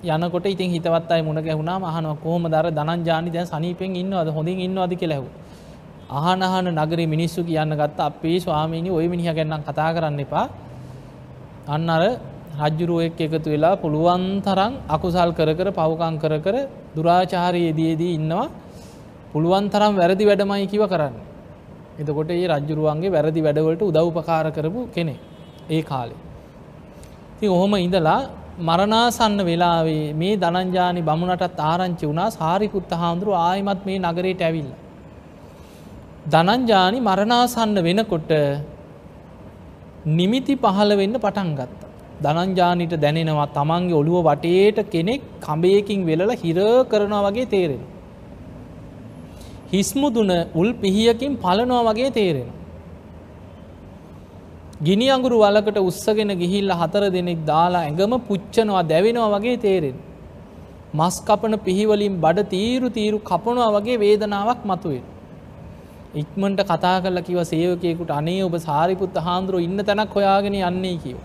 යනකොට 0.06 0.46
ඉතින් 0.46 0.70
හිතවත් 0.70 1.12
අයි 1.12 1.22
මුණ 1.22 1.40
ගැහුණා 1.40 1.78
මහනව 1.80 2.16
කොහොම 2.18 2.44
දර 2.46 2.68
දනංජානි 2.72 3.30
දැන් 3.30 3.48
සනීපෙන් 3.48 3.96
ඉන්නවද 3.96 4.30
හොඳින් 4.30 4.60
ඉන්නවද 4.60 4.94
කියලැහු. 4.96 5.28
අහන 6.12 6.42
අහන 6.42 6.68
නගරේ 6.74 7.08
මිනිස්සු 7.08 7.42
කියන්න 7.42 7.72
ගත්ත 7.74 8.00
අපේ 8.02 8.38
ස්වාමීනි 8.38 8.90
ඔය 8.92 9.08
මිනිහ 9.08 9.28
ගැන්නම් 9.30 9.64
කතා 9.64 9.90
කරන්න 9.92 10.20
එපා. 10.20 10.46
අන්න 11.68 11.90
අර 11.90 12.04
රජ්ජුරුවෙක් 12.60 13.16
එකතු 13.18 13.50
වෙලා 13.50 13.76
පුළුවන් 13.78 14.24
තරම් 14.42 14.74
අකුසල් 14.88 15.32
කර 15.32 15.50
කර 15.52 15.68
පවකං 15.72 16.16
කර 16.20 16.34
කර 16.40 16.56
දුරාචාරයේදයේදී 16.96 18.16
ඉන්නවා 18.16 18.50
පුළුවන් 19.34 19.70
තරම් 19.70 19.94
වැරදි 19.96 20.24
වැඩමයි 20.26 20.68
කිව 20.68 20.84
කරන්න. 20.86 21.16
එතකොට 21.98 22.32
ඒ 22.32 22.48
රජ්ජුරුවන්ගේ 22.50 23.10
වැරදි 23.10 23.42
වැඩවලට 23.42 23.82
උදව්පකාර 23.84 24.46
කරපු 24.52 24.82
කෙනෙ 24.90 25.16
ඒ 25.70 25.82
කාලේ. 25.84 26.20
ති 27.40 27.46
ඔහොම 27.48 27.74
ඉඳලා 27.78 28.22
මරණාසන්න 28.60 29.40
වෙලාවේ 29.42 30.14
මේ 30.14 30.36
දනංජානි 30.38 31.02
බමුණටත් 31.02 31.60
ආරංචි 31.62 32.06
වුණා 32.06 32.30
සාරිකුත්ත 32.32 32.92
හාමුදුරු 32.94 33.32
ආයමත් 33.40 33.82
මේ 33.86 34.00
නගරයට 34.02 34.42
ඇවිල්ල. 34.42 34.72
දනංජානි 36.26 37.00
මරණාසන්න 37.00 37.78
වෙනකොට 37.84 38.32
නිමිති 40.08 40.56
පහළ 40.56 40.92
වෙන්න 40.98 41.16
පටන් 41.16 41.50
ගත්ත. 41.56 41.82
දනංජානිට 42.22 42.94
දැනෙනවා 43.02 43.48
තමන්ගේ 43.50 43.96
ඔළුව 43.96 44.26
වටේට 44.28 44.90
කෙනෙක් 44.92 45.22
කඹයකින් 45.42 46.06
වෙලල 46.06 46.32
හිර 46.34 46.60
කරනවා 46.92 47.26
වගේ 47.28 47.46
තේරෙන. 47.46 47.82
හිස්මුදුන 49.72 50.32
උල් 50.56 50.70
පිහියකින් 50.74 51.38
පලනවා 51.38 51.84
වගේ 51.90 52.12
තේරෙන. 52.12 52.50
ගිනි 54.84 55.08
අඟුරු 55.10 55.40
වලකට 55.40 55.78
උත්සගෙන 55.80 56.34
ගිහිල්ල 56.38 56.70
හතර 56.72 57.04
දෙනෙක් 57.10 57.40
දාලා 57.46 57.82
ඇඟම 57.82 58.14
පුච්චනවා 58.30 58.84
දැවෙනවා 58.84 59.34
වගේ 59.36 59.58
තේරෙන. 59.58 59.98
මස් 60.94 61.18
කපන 61.28 61.58
පිහිවලින් 61.60 62.22
බඩ 62.22 62.48
තීරු 62.48 62.90
තීරු 62.90 63.18
කපනවා 63.22 63.72
වගේ 63.78 63.98
වේදනාවක් 63.98 64.62
මතුවෙන්. 64.64 65.11
ඉක්මට 66.14 66.62
කතා 66.62 67.02
කල 67.02 67.18
කිව 67.22 67.40
සේවකයෙකුට 67.44 68.10
අනේ 68.12 68.44
ඔබ 68.44 68.56
සාරිපුත්ත 68.60 69.18
හාන්දුරුව 69.18 69.62
ඉන්න 69.62 69.78
තැනක් 69.80 70.14
හොයාගෙන 70.14 70.56
යන්නේ 70.62 70.98
කිව. 70.98 71.18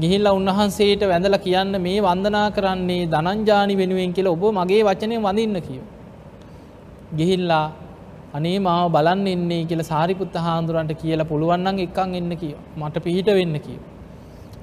ගිහිල්ල 0.00 0.28
උන්වහන්සේට 0.30 1.02
වැඳල 1.02 1.36
කියන්න 1.38 1.74
මේ 1.82 1.98
වන්දනා 2.00 2.46
කරන්නේ 2.50 3.06
දනංජානි 3.06 3.74
වෙනුවෙන් 3.76 4.12
කියල 4.12 4.28
ඔබ 4.28 4.44
මගේ 4.52 4.82
වචනය 4.82 5.16
වඳන්න 5.18 5.58
කියව. 5.60 5.82
ගිහිල්ලා 7.16 7.66
අනේ 8.32 8.58
මාව 8.58 8.92
බලන්න 8.92 9.26
එන්නේ 9.26 9.64
කියල 9.64 9.82
සාරිපුත්ත 9.82 10.36
හාන්දුරන්ට 10.36 10.94
කියලා 10.94 11.26
පුළුවන්න්න 11.26 11.82
එකක් 11.86 11.98
එන්න 12.20 12.30
කිය 12.36 12.54
මට 12.76 13.04
පිහිට 13.04 13.30
වෙන්න 13.30 13.58
කිය. 13.58 13.80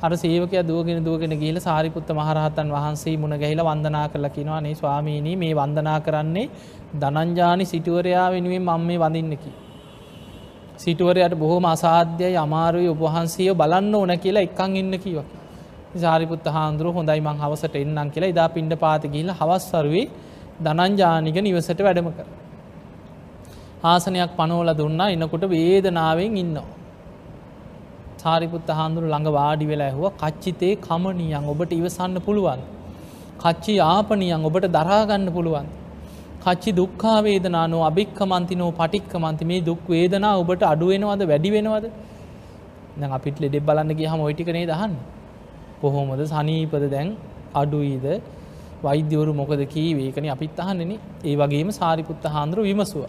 අර 0.01 0.12
සේවකය 0.13 0.62
දුවගෙන 0.63 1.03
දුවගෙන 1.03 1.34
ගිහිල 1.34 1.58
සාරිපුත්ත 1.60 2.10
මහරහතන් 2.12 2.70
වහන්සේ 2.70 3.17
මුණ 3.17 3.36
ගැහිල 3.36 3.62
වන්දනා 3.62 4.05
කරල 4.08 4.27
කිනවා 4.29 4.62
නේ 4.62 4.74
ස්වාමීනී 4.74 5.36
මේ 5.36 5.53
වන්දනා 5.53 6.00
කරන්නේ 6.00 6.48
දනංජානි 6.96 7.65
සිටුවරයා 7.65 8.25
වෙනුවෙන් 8.29 8.63
මං 8.63 8.81
මේ 8.81 8.98
වඳන්නකි. 8.98 9.51
සිටුවරයට 10.77 11.36
බොහෝම 11.36 11.65
අසාධ්‍යයි 11.65 12.38
අමාරුයි 12.38 12.89
ඔබහන්සේය 12.89 13.53
බලන්න 13.53 13.93
ඕන 13.93 14.13
කියලා 14.17 14.43
එක්කං 14.43 14.75
ඉන්න 14.75 14.93
කිවක්. 14.98 15.29
සාරිපුත්ත 15.96 16.46
හාන්දුරුව 16.48 16.93
හොඳයි 16.96 17.22
මං 17.22 17.38
හවසට 17.38 17.75
එන්නම් 17.77 18.10
කියලා 18.10 18.34
ඉදා 18.34 18.50
පින්ඩ 18.50 18.74
පාති 18.77 19.08
ගිහිල 19.08 19.31
හවස්වරුවේ 19.34 20.05
දනංජානික 20.60 21.38
නිවසට 21.41 21.79
වැඩම 21.79 22.10
කර. 22.10 22.27
ආසනයක් 23.86 24.31
පනෝල 24.36 24.70
දුන්නා 24.75 25.10
එනකොට 25.10 25.43
වේදනාවෙන් 25.50 26.38
ඉන්නවා. 26.38 26.81
සාරිපුත්ත 28.22 28.70
හාන්දුරු 28.72 29.08
ළඟ 29.08 29.30
වාඩි 29.32 29.66
වෙලා 29.66 29.90
ඇහුව 29.90 30.08
කච්චිතේ 30.22 30.74
කමනියන් 30.80 31.46
ඔබට 31.46 31.72
ඉවසන්න 31.72 32.18
පුළුවන්. 32.20 32.62
කච්චි 33.40 33.74
ආපනියන් 33.86 34.48
ඔබට 34.50 34.68
දරාගන්න 34.70 35.28
පුළුවන්. 35.30 35.68
කච්චි 36.44 36.72
දුක්කා 36.74 37.18
වේදනානෝ 37.22 37.82
අභික්ක 37.84 38.20
මන්තිනෝ 38.24 38.72
පටික්ක 38.72 39.13
මන්ති 39.16 39.46
මේ 39.46 39.62
දුක් 39.62 39.84
වේදනා 39.88 40.34
ඔබට 40.36 40.63
අඩුවෙනවද 40.63 41.24
වැඩි 41.24 41.50
වෙනවද 41.51 41.86
දැන් 42.94 43.12
අපිට 43.12 43.38
ලෙඩෙක් 43.40 43.63
බලන්න 43.63 43.92
ගියහම 43.94 44.20
ওই 44.20 44.34
ටිකනේ 44.34 44.66
දහන්න. 44.66 44.94
කොහොමද 45.82 46.22
සනීපද 46.28 46.86
දැන් 46.90 47.10
අඩුයිද 47.54 48.06
වෛද්‍යවරු 48.84 49.34
මොකද 49.34 49.62
කීවේ 49.68 50.12
කන 50.12 50.30
අපිත් 50.30 50.60
අහන්නේනේ 50.60 51.00
ඒ 51.24 51.36
වගේම 51.36 51.69
සාරිපුත්ත 51.72 52.26
හාන්දුරු 52.28 52.62
විමසුව. 52.63 53.04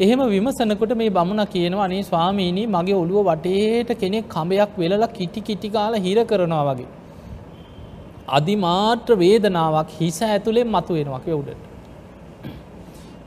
එහෙම 0.00 0.18
විමසනකොට 0.28 0.92
මේ 0.96 1.08
බමුණ 1.08 1.44
කියනවා 1.46 1.84
අනේ 1.84 2.02
ස්වාමීනී 2.02 2.66
මගේ 2.66 2.94
ඔළුව 2.94 3.26
වටේට 3.26 3.90
කෙනෙක් 4.00 4.24
කඹයක් 4.28 4.72
වෙලලා 4.78 5.06
කිටි 5.08 5.40
කිටිකාල 5.40 5.94
හිර 5.96 6.24
කරනවා 6.24 6.64
වගේ. 6.64 6.88
අධිමාත්‍ර 8.28 9.14
වේදනාවක් 9.14 9.88
හිස 10.00 10.18
ඇතුළෙන් 10.22 10.66
මතු 10.66 10.94
වෙනවක් 10.94 11.28
යවුඩට. 11.28 11.62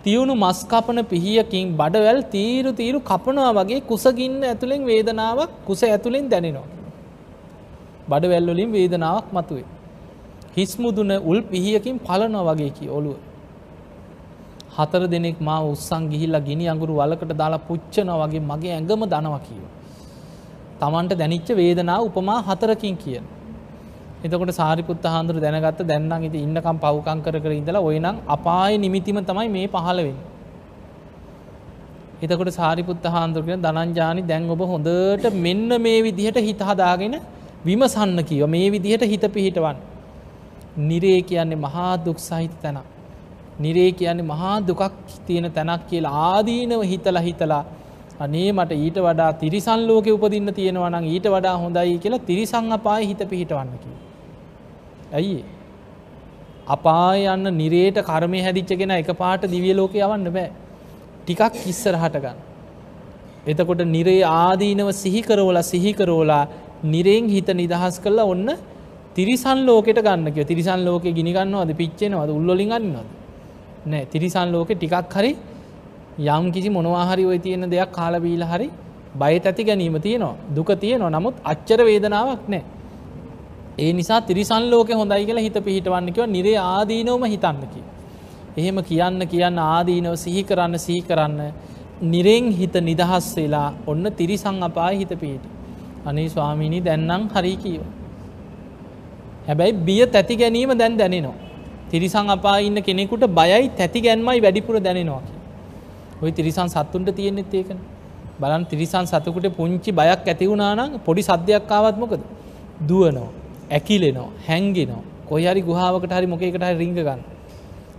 තියුණු 0.03 0.35
මස්කපන 0.35 0.99
පිහියකින් 1.05 1.71
බඩවැල් 1.77 2.21
තීරු 2.25 2.73
තීරු 2.73 2.99
කපනවා 3.01 3.53
වගේ 3.53 3.79
කුසගින්න 3.81 4.43
ඇතුළෙන් 4.43 4.83
වේදනාවක් 4.85 5.49
කුස 5.65 5.83
ඇතුළෙන් 5.83 6.29
දැනෙනවා. 6.29 6.67
බඩවැල්වලින් 8.09 8.71
වේදනාවක් 8.71 9.31
මතුවේ. 9.33 9.67
හිස්මුදුන 10.57 11.11
උල් 11.23 11.41
පිහියකින් 11.43 11.99
පලනවා 11.99 12.45
වගේ 12.49 12.69
කි 12.69 12.89
ඔළුව. 12.89 13.17
හතර 14.77 15.03
දෙනෙක් 15.07 15.39
මා 15.41 15.61
උත්සං 15.63 16.03
ගිහිල්ලා 16.09 16.41
ගිනි 16.41 16.65
අඟුරු 16.67 16.93
වලකට 16.93 17.33
දාලා 17.33 17.65
පුච්චන 17.67 18.09
වගේ 18.13 18.41
මගේ 18.41 18.73
ඇඟම 18.73 19.03
දනවා 19.05 19.39
කියව. 19.39 19.65
තමන්ට 20.79 21.13
දැනිච්ච 21.13 21.49
වේදනා 21.53 21.99
උපමා 22.01 22.39
හතරකින් 22.41 22.95
කියන. 22.97 23.25
එතකොට 24.19 24.51
සාරිපුත්ත 24.53 25.05
හාන්දුර 25.05 25.37
දැනගත්ත 25.37 25.81
දැන්නම් 25.83 26.25
ඉති 26.25 26.39
ඉන්නකම් 26.39 26.77
පව්කං 26.77 27.19
කර 27.21 27.37
කර 27.39 27.51
ඉඳලා 27.51 27.81
ඔයනම් 27.81 28.17
අපාය 28.27 28.77
නිමිතිම 28.77 29.19
තමයි 29.21 29.47
මේ 29.49 29.67
පහළවෙන්. 29.67 30.17
එතකොට 32.19 32.51
සාරිපුත්ත 32.51 33.07
හාන්දුරගෙන 33.07 33.61
දනංජානි 33.61 34.21
දැන් 34.23 34.49
ඔබ 34.49 34.61
හොඳට 34.65 35.25
මෙන්න 35.37 35.69
මේ 35.79 35.99
විදිහට 36.01 36.39
හිත 36.39 36.61
හදාගෙන 36.61 37.15
විමසන්න 37.65 38.19
කියව 38.23 38.45
මේ 38.47 38.67
විදිහට 38.69 39.05
හිත 39.05 39.25
පිහිටවන්න. 39.29 39.77
නිරේ 40.79 41.19
කියන්නේ 41.23 41.59
මහා 41.59 41.91
දුක් 41.99 42.19
සහිත 42.19 42.53
තැනක්. 42.61 42.96
නිරේ 43.59 43.91
කියන්නේ 43.93 44.25
මහා 44.25 44.55
දුකක් 44.61 44.83
තියෙන 45.27 45.51
තැනක් 45.51 45.87
කියලා 45.87 46.15
ආදීනව 46.27 46.81
හිතලා 46.83 47.21
හිතලා 47.21 47.63
අනේ 48.19 48.49
මට 48.51 48.77
ඊට 48.77 48.97
වඩා 48.99 49.31
තිරිසන් 49.33 49.81
ලෝකෙ 49.87 50.11
උපදින්න 50.11 50.53
තියෙනවා 50.53 50.89
නම් 50.89 51.05
ඊට 51.05 51.27
වඩා 51.27 51.55
හොඳයි 51.57 51.97
කියලා 51.97 52.21
තිරිසං 52.21 52.71
අපාය 52.71 53.07
හිත 53.07 53.21
පිහිටවන්න 53.29 53.73
කිය. 53.75 53.97
ඇයි 55.13 55.39
අපාය 56.67 57.25
යන්න 57.27 57.51
නිරේට 57.53 57.99
කර්මය 58.03 58.39
හැදිච්චගෙන 58.41 58.95
එක 58.95 59.11
පාට 59.15 59.43
දිවිය 59.47 59.75
ලෝක 59.75 59.93
යවන්න 59.95 60.29
බෑ. 60.29 60.49
ටිකක් 61.23 61.61
ඉස්සර 61.65 61.95
හටගන්න. 61.95 62.37
එතකොට 63.47 63.83
නිරේ 63.87 64.23
ආදීනව 64.23 64.89
සිහිකරෝලා 64.93 65.65
සිහිකරෝලා 65.65 66.43
නිරෙන් 66.85 67.29
හිත 67.29 67.49
නිදහස් 67.55 67.95
කරලා 67.99 68.27
ඔන්න 68.27 68.49
තිරිසන් 69.15 69.59
ලෝකට 69.65 69.99
ගන්නක 69.99 70.37
තිරිසන් 70.45 70.81
ලෝක 70.85 71.05
ගිනිගන්නවද 71.11 71.71
පිච්චෙනවද? 71.75 72.29
උල්ලොලින් 72.31 72.69
ගන්නවද 72.69 73.26
නෑ 73.87 74.05
තිරිසන් 74.05 74.47
ලෝකෙ 74.51 74.73
ටිකක් 74.75 75.13
හරි 75.13 75.31
යම් 76.29 76.45
කිසි 76.51 76.69
මොනවාහරි 76.69 77.25
ඔය 77.25 77.39
තියෙන 77.39 77.69
දෙයක් 77.69 77.91
කාලබීල 77.91 78.43
හරි 78.43 78.69
බය 79.15 79.33
ඇති 79.35 79.63
ගැනීම 79.63 79.99
තියෙනවා 80.01 80.35
දුක 80.55 80.71
තියෙනවා 80.79 81.13
නමුත් 81.17 81.35
අච්චර 81.43 81.79
වේදනාවක් 81.81 82.43
නෑ 82.47 82.63
ඒ 83.79 83.91
නිසා 83.93 84.21
තිරිසන් 84.21 84.63
ලෝක 84.69 84.89
හොඳයි 84.91 85.25
කියලා 85.25 85.43
හිත 85.43 85.57
පිහිටවන්නකව 85.65 86.25
නිරේ 86.27 86.57
ආදීනවම 86.59 87.23
හිතන්නකි. 87.25 87.81
එහෙම 88.57 88.77
කියන්න 88.81 89.21
කියන්න 89.25 89.59
ආදීනව 89.65 90.15
සිහි 90.15 90.41
කරන්න 90.43 90.79
සිහි 90.79 91.01
කරන්න 91.01 91.41
නිරෙන් 92.03 92.47
හිත 92.51 92.75
නිදහස් 92.81 93.27
වෙලා 93.37 93.69
ඔන්න 93.87 94.05
තිරිසං 94.11 94.57
අපාය 94.63 94.95
හිත 94.97 95.13
පිහිටි. 95.15 95.49
අනේ 96.05 96.27
ස්වාමිනී 96.27 96.81
දැන්නම් 96.81 97.27
හරි 97.35 97.53
කියව. 97.57 97.83
හැබැයි 99.47 99.77
බිය 99.85 100.01
තැති 100.07 100.35
ගැනීම 100.35 100.73
දැන් 100.73 100.97
දැනෙනවා. 100.97 101.37
තිරිසං 101.91 102.29
අපා 102.29 102.57
ඉන්න 102.59 102.79
කෙනෙකුට 102.81 103.25
බයයි 103.31 103.69
තැති 103.77 104.01
ගැන්මයි 104.01 104.39
වැඩිපුර 104.41 104.75
දැනෙනවා. 104.79 105.21
ඔය 106.21 106.31
තිරිසන් 106.31 106.67
සත්තුන්ට 106.67 107.09
තියෙන්නෙත් 107.15 107.53
ඒකන. 107.53 107.79
බලන් 108.39 108.65
තිරිසන් 108.65 109.05
සතකුට 109.05 109.47
පුංචි 109.55 109.91
බයක් 109.91 110.27
ඇතිවුණනානම් 110.27 110.99
පොඩි 110.99 111.21
සද්‍යයක් 111.21 111.71
ආවත් 111.71 111.97
මොකද? 111.97 112.21
දුවනෝ 112.89 113.29
ඇකිලෙනෝ 113.71 114.29
හැංගෙනෝ 114.47 115.01
කොහරි 115.25 115.61
ගුහාාවකට 115.61 116.13
හරි 116.13 116.27
මොකකට 116.27 116.63
හරි 116.63 116.77
රිංග 116.77 116.93
ගන්න. 116.97 117.21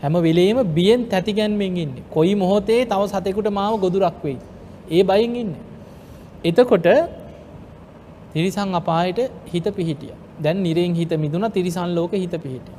හැම 0.02 0.14
වෙලේම 0.18 0.58
බියෙන් 0.74 1.00
තැතිගැන්මෙන් 1.06 1.76
ඉන්න. 1.76 1.94
කොයි 2.10 2.34
මොහොතේ 2.34 2.82
තව 2.84 3.02
සතෙකුට 3.06 3.48
මාව 3.50 3.80
ගොදුරක් 3.80 4.18
වෙයි 4.24 4.38
ඒ 4.90 5.02
බයින් 5.02 5.36
ඉන්න. 5.36 5.52
එතකොට 6.44 6.88
තිරිසං 8.32 8.74
අපායට 8.74 9.20
හිත 9.46 9.66
පිහිටිය. 9.72 10.12
දැන් 10.42 10.62
නිරෙන් 10.62 10.94
හිත 10.94 11.12
මිදුන 11.16 11.50
තිරිසන් 11.50 11.94
ලෝක 11.94 12.12
හිත 12.14 12.34
පිහිටිය. 12.36 12.76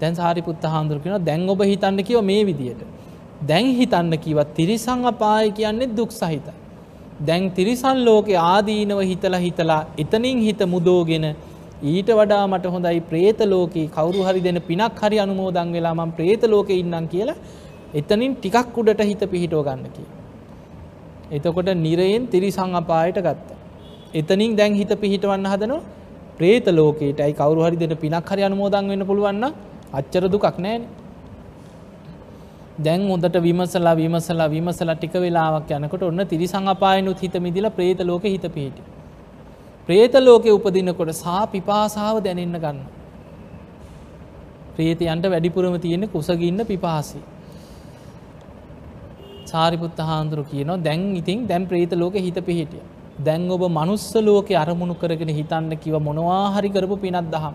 දැන් 0.00 0.14
සාරිපුත්ත 0.14 0.64
හාමුදුර 0.66 0.98
කියෙන 0.98 1.24
දැන් 1.24 1.48
ඔබ 1.48 1.60
හිතන්න 1.62 2.00
කිව 2.02 2.22
මේ 2.22 2.44
විදියට. 2.44 2.82
දැන් 3.42 3.66
හිතන්න 3.72 4.14
කිවත් 4.18 4.54
තිරිසං 4.54 5.04
අපාය 5.04 5.50
කියන්නේ 5.50 5.94
දුක් 5.94 6.10
සහිත. 6.12 6.48
දැන් 7.20 7.50
තිරිසන් 7.50 8.04
ලෝකෙ 8.04 8.34
ආදීනව 8.44 9.00
හිතලා 9.02 9.40
හිතලා 9.40 9.80
එතනින් 9.98 10.40
හිත 10.40 10.60
මුදෝගෙන 10.66 11.26
ඊට 11.84 12.10
වඩා 12.10 12.44
මට 12.46 12.66
හොඳයි 12.66 13.00
ප්‍රේත 13.02 13.40
ලෝකී 13.46 13.86
කවරු 13.88 14.22
හරි 14.22 14.40
දෙන 14.40 14.60
පිනක් 14.62 15.00
හරි 15.00 15.18
අනුමෝදන් 15.18 15.68
වෙලා 15.72 15.94
මම් 15.94 16.12
ප්‍රේත 16.12 16.42
ලෝක 16.44 16.70
ඉන්නම් 16.72 17.06
කියලා 17.08 17.38
එතනින් 17.94 18.32
ටිකක් 18.36 18.78
උඩට 18.80 19.02
හිත 19.02 19.22
පිහිටෝ 19.26 19.62
ගන්න 19.62 19.86
කිය. 19.90 20.08
එතකොට 21.30 21.70
නිරයෙන් 21.76 22.26
තිරිසං 22.26 22.74
අපායට 22.74 23.20
ගත්ත. 23.20 23.48
එතනින් 24.14 24.56
දැන් 24.56 24.74
හිත 24.74 24.92
පිහිටවන්න 24.96 25.46
හදනවා 25.46 25.82
ප්‍රේත 26.38 26.66
ලෝකයට 26.70 27.20
ඇයි 27.20 27.34
කවරු 27.34 27.60
හරි 27.62 27.76
දෙන 27.76 27.96
පිනක් 27.96 28.26
හරි 28.26 28.42
අනුමෝදන් 28.42 28.88
වෙන්න 28.88 29.04
පුළුවන්න 29.06 29.46
අච්චර 29.92 30.24
දුකක් 30.28 30.58
නෑන 30.58 30.82
දැන් 32.78 33.08
හොඳට 33.08 33.36
විමසලා 33.38 33.94
විමසලා 33.96 34.48
විමසලා 34.48 34.94
ටික 34.94 35.14
වෙලාවක් 35.16 35.70
යනකොට 35.70 36.02
ඔන්න 36.02 36.26
තිරිසං 36.26 36.68
අපායනුත් 36.68 37.20
හිත 37.20 37.34
මිදිලා 37.36 37.70
ප්‍රේත 37.70 38.00
ලෝක 38.00 38.22
හිත 38.24 38.44
පිහිටි. 38.48 38.82
ප්‍රේත 39.88 40.14
ලෝකෙ 40.20 40.50
උපදිනකොට 40.50 41.10
සා 41.14 41.46
පිපාසාව 41.46 42.22
දැනෙන්න 42.22 42.56
ගන්න. 42.56 42.78
ප්‍රේතයන්ට 44.74 45.26
වැඩිපුරම 45.26 45.80
තියෙන 45.80 46.08
කුසගින්න 46.08 46.60
පිපාසි. 46.64 47.20
සාරිපුත්ත 49.46 49.98
හාන්දුරු 50.00 50.44
කියනවා 50.44 50.78
දැන් 50.80 51.16
ඉතින් 51.16 51.48
දැන් 51.48 51.66
ප්‍රේත 51.66 51.92
ලෝක 51.94 52.14
හිත 52.16 52.38
පිහිටිය. 52.42 52.82
දැන් 53.20 53.50
ඔබ 53.50 53.62
මනුස්ස 53.70 54.14
ලෝකෙ 54.20 54.54
අරමුණු 54.54 54.94
කරගෙන 54.94 55.30
හිතන්න 55.30 55.72
කිව 55.78 55.96
මොනවා 56.00 56.44
හරි 56.54 56.68
කරපු 56.68 56.96
පිනත් 56.96 57.30
දහම්. 57.30 57.54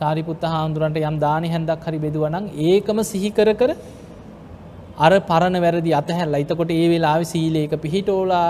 සාරිපුත්ත 0.00 0.46
හාමුදුරන්ට 0.46 0.98
යම් 1.02 1.18
දානි 1.18 1.48
හැන්දක් 1.48 1.84
හරි 1.86 1.98
බෙදුවනං 1.98 2.46
ඒකම 2.68 2.98
සිහි 3.04 3.30
කර 3.30 3.50
කර 3.54 3.70
අර 4.98 5.12
පරණ 5.22 5.58
වැරදි 5.60 5.92
අතහැල්ල 5.92 6.36
එතකොට 6.36 6.72
ඒ 6.72 6.86
වෙලාවෙ 6.88 7.24
සීලේක 7.26 7.72
පිහිටෝලා 7.84 8.48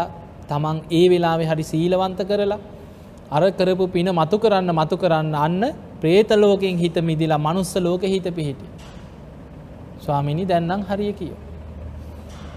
තමන් 0.51 0.79
ඒ 0.93 1.05
වෙලාවෙ 1.09 1.45
හරි 1.45 1.65
සීලවන්ත 1.65 2.21
කරලා 2.23 2.61
අර 3.31 3.43
කරපු 3.53 3.87
පින 3.89 4.09
මතු 4.13 4.39
කරන්න 4.39 4.71
මතු 4.73 4.97
කරන්න 4.97 5.35
අන්න 5.37 5.63
ප්‍රේතලෝකෙන් 6.01 6.79
හිත 6.79 6.97
මිදිලා 7.03 7.39
මනුස්ස 7.39 7.75
ලෝක 7.79 8.03
හිත 8.05 8.29
පිහිටි. 8.31 8.67
ස්වාමිනි 10.01 10.45
දැන්නම් 10.45 10.83
හරිය 10.83 11.13
කියෝ. 11.13 11.39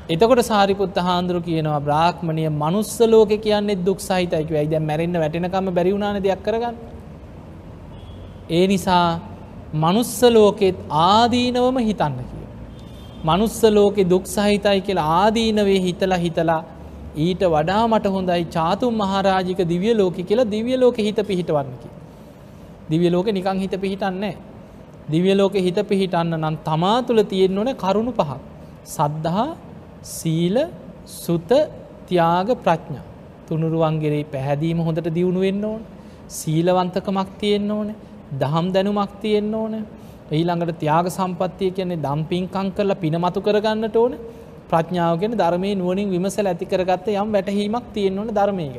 එතකොට 0.10 0.42
සාරිපුත්ත 0.44 0.96
හාන්දුරු 1.00 1.42
කියනවා 1.42 1.82
බ්‍රාහ්මණය 1.82 2.46
මනුස්ස 2.54 3.00
ලෝක 3.08 3.32
කියන්නේ 3.40 3.80
දුක් 3.80 4.00
සහිතයික 4.00 4.52
ඇයි 4.52 4.70
දැ 4.70 4.80
මැරෙන්න්න 4.82 5.20
වැටෙනකම 5.20 5.70
බැරිවුණන 5.72 6.22
දෙයක් 6.22 6.42
කරගන්න. 6.44 6.76
ඒ 8.50 8.66
නිසා 8.68 9.20
මනුස්ස 9.76 10.20
ලෝකෙත් 10.36 10.78
ආදීනවම 11.04 11.78
හිතන්න 11.88 12.18
කිය. 12.30 12.46
මනුස්ස 13.26 13.62
ලෝකෙ 13.78 14.04
දුක් 14.12 14.26
සහිතයි 14.26 14.82
කියලා 14.88 15.08
ආදීනවේ 15.22 15.80
හිතලා 15.86 16.20
හිතලා 16.26 16.62
ඊට 17.18 17.42
වඩා 17.54 17.84
මට 17.88 18.14
හොඳයි 18.16 18.44
චාතුම් 18.56 18.94
මහරාජික 19.02 19.62
දිවිය 19.72 19.94
ලෝක 19.94 20.18
කියලා 20.30 20.52
දිවිය 20.56 20.78
ලෝක 20.78 20.98
හිත 20.98 21.20
පිහිටවන්නකි. 21.30 21.90
දිවිය 22.92 23.12
ලෝක 23.16 23.28
නිකං 23.38 23.60
හිත 23.64 23.76
පිහිටන්නේ. 23.84 24.36
දිවිය 25.12 25.36
ලෝක 25.40 25.56
හිත 25.68 25.80
පිහිටන්න 25.90 26.34
නම් 26.42 26.56
තමා 26.68 26.98
තුළ 27.08 27.24
තියෙන්න්න 27.34 27.60
ඕන 27.60 27.72
කරුණු 27.84 28.12
පහක්. 28.12 28.40
සද්ධහා 28.96 29.50
සීල 30.16 30.58
සුත 31.24 31.50
තියාග 32.08 32.50
ප්‍රඥා 32.64 33.06
තුනුරුවන්ගෙරේ 33.48 34.26
පැහැදීම 34.34 34.80
හොඳට 34.88 35.10
දියුණු 35.18 35.40
වෙන්න 35.46 35.64
ඕන 35.66 35.82
සීලවන්තකමක් 36.38 37.30
තියෙන්න්න 37.42 37.72
ඕන 37.72 37.90
දහම් 38.34 38.68
දැනුමක් 38.72 39.14
තියෙන්න්න 39.22 39.54
ඕන 39.54 39.76
ඊළඟට 40.32 40.80
තියාග 40.80 41.08
සම්පත්තිය 41.10 41.72
කියන්නේ 41.72 41.98
දම්පින්කං 41.98 42.68
කරලා 42.72 42.96
පිනමතු 42.96 43.42
කරගන්නට 43.42 43.96
ඕන 43.96 44.18
ප්‍රඥාවගෙන 44.70 45.34
ධර්මය 45.34 45.72
නුවනින් 45.76 46.10
විමසල 46.10 46.46
ඇති 46.46 46.66
කරගත්ත 46.66 47.08
යම් 47.14 47.32
වැටහීමක් 47.32 47.88
තියෙන්න්න 47.94 48.20
ඕන 48.20 48.30
ධර්මයක 48.32 48.78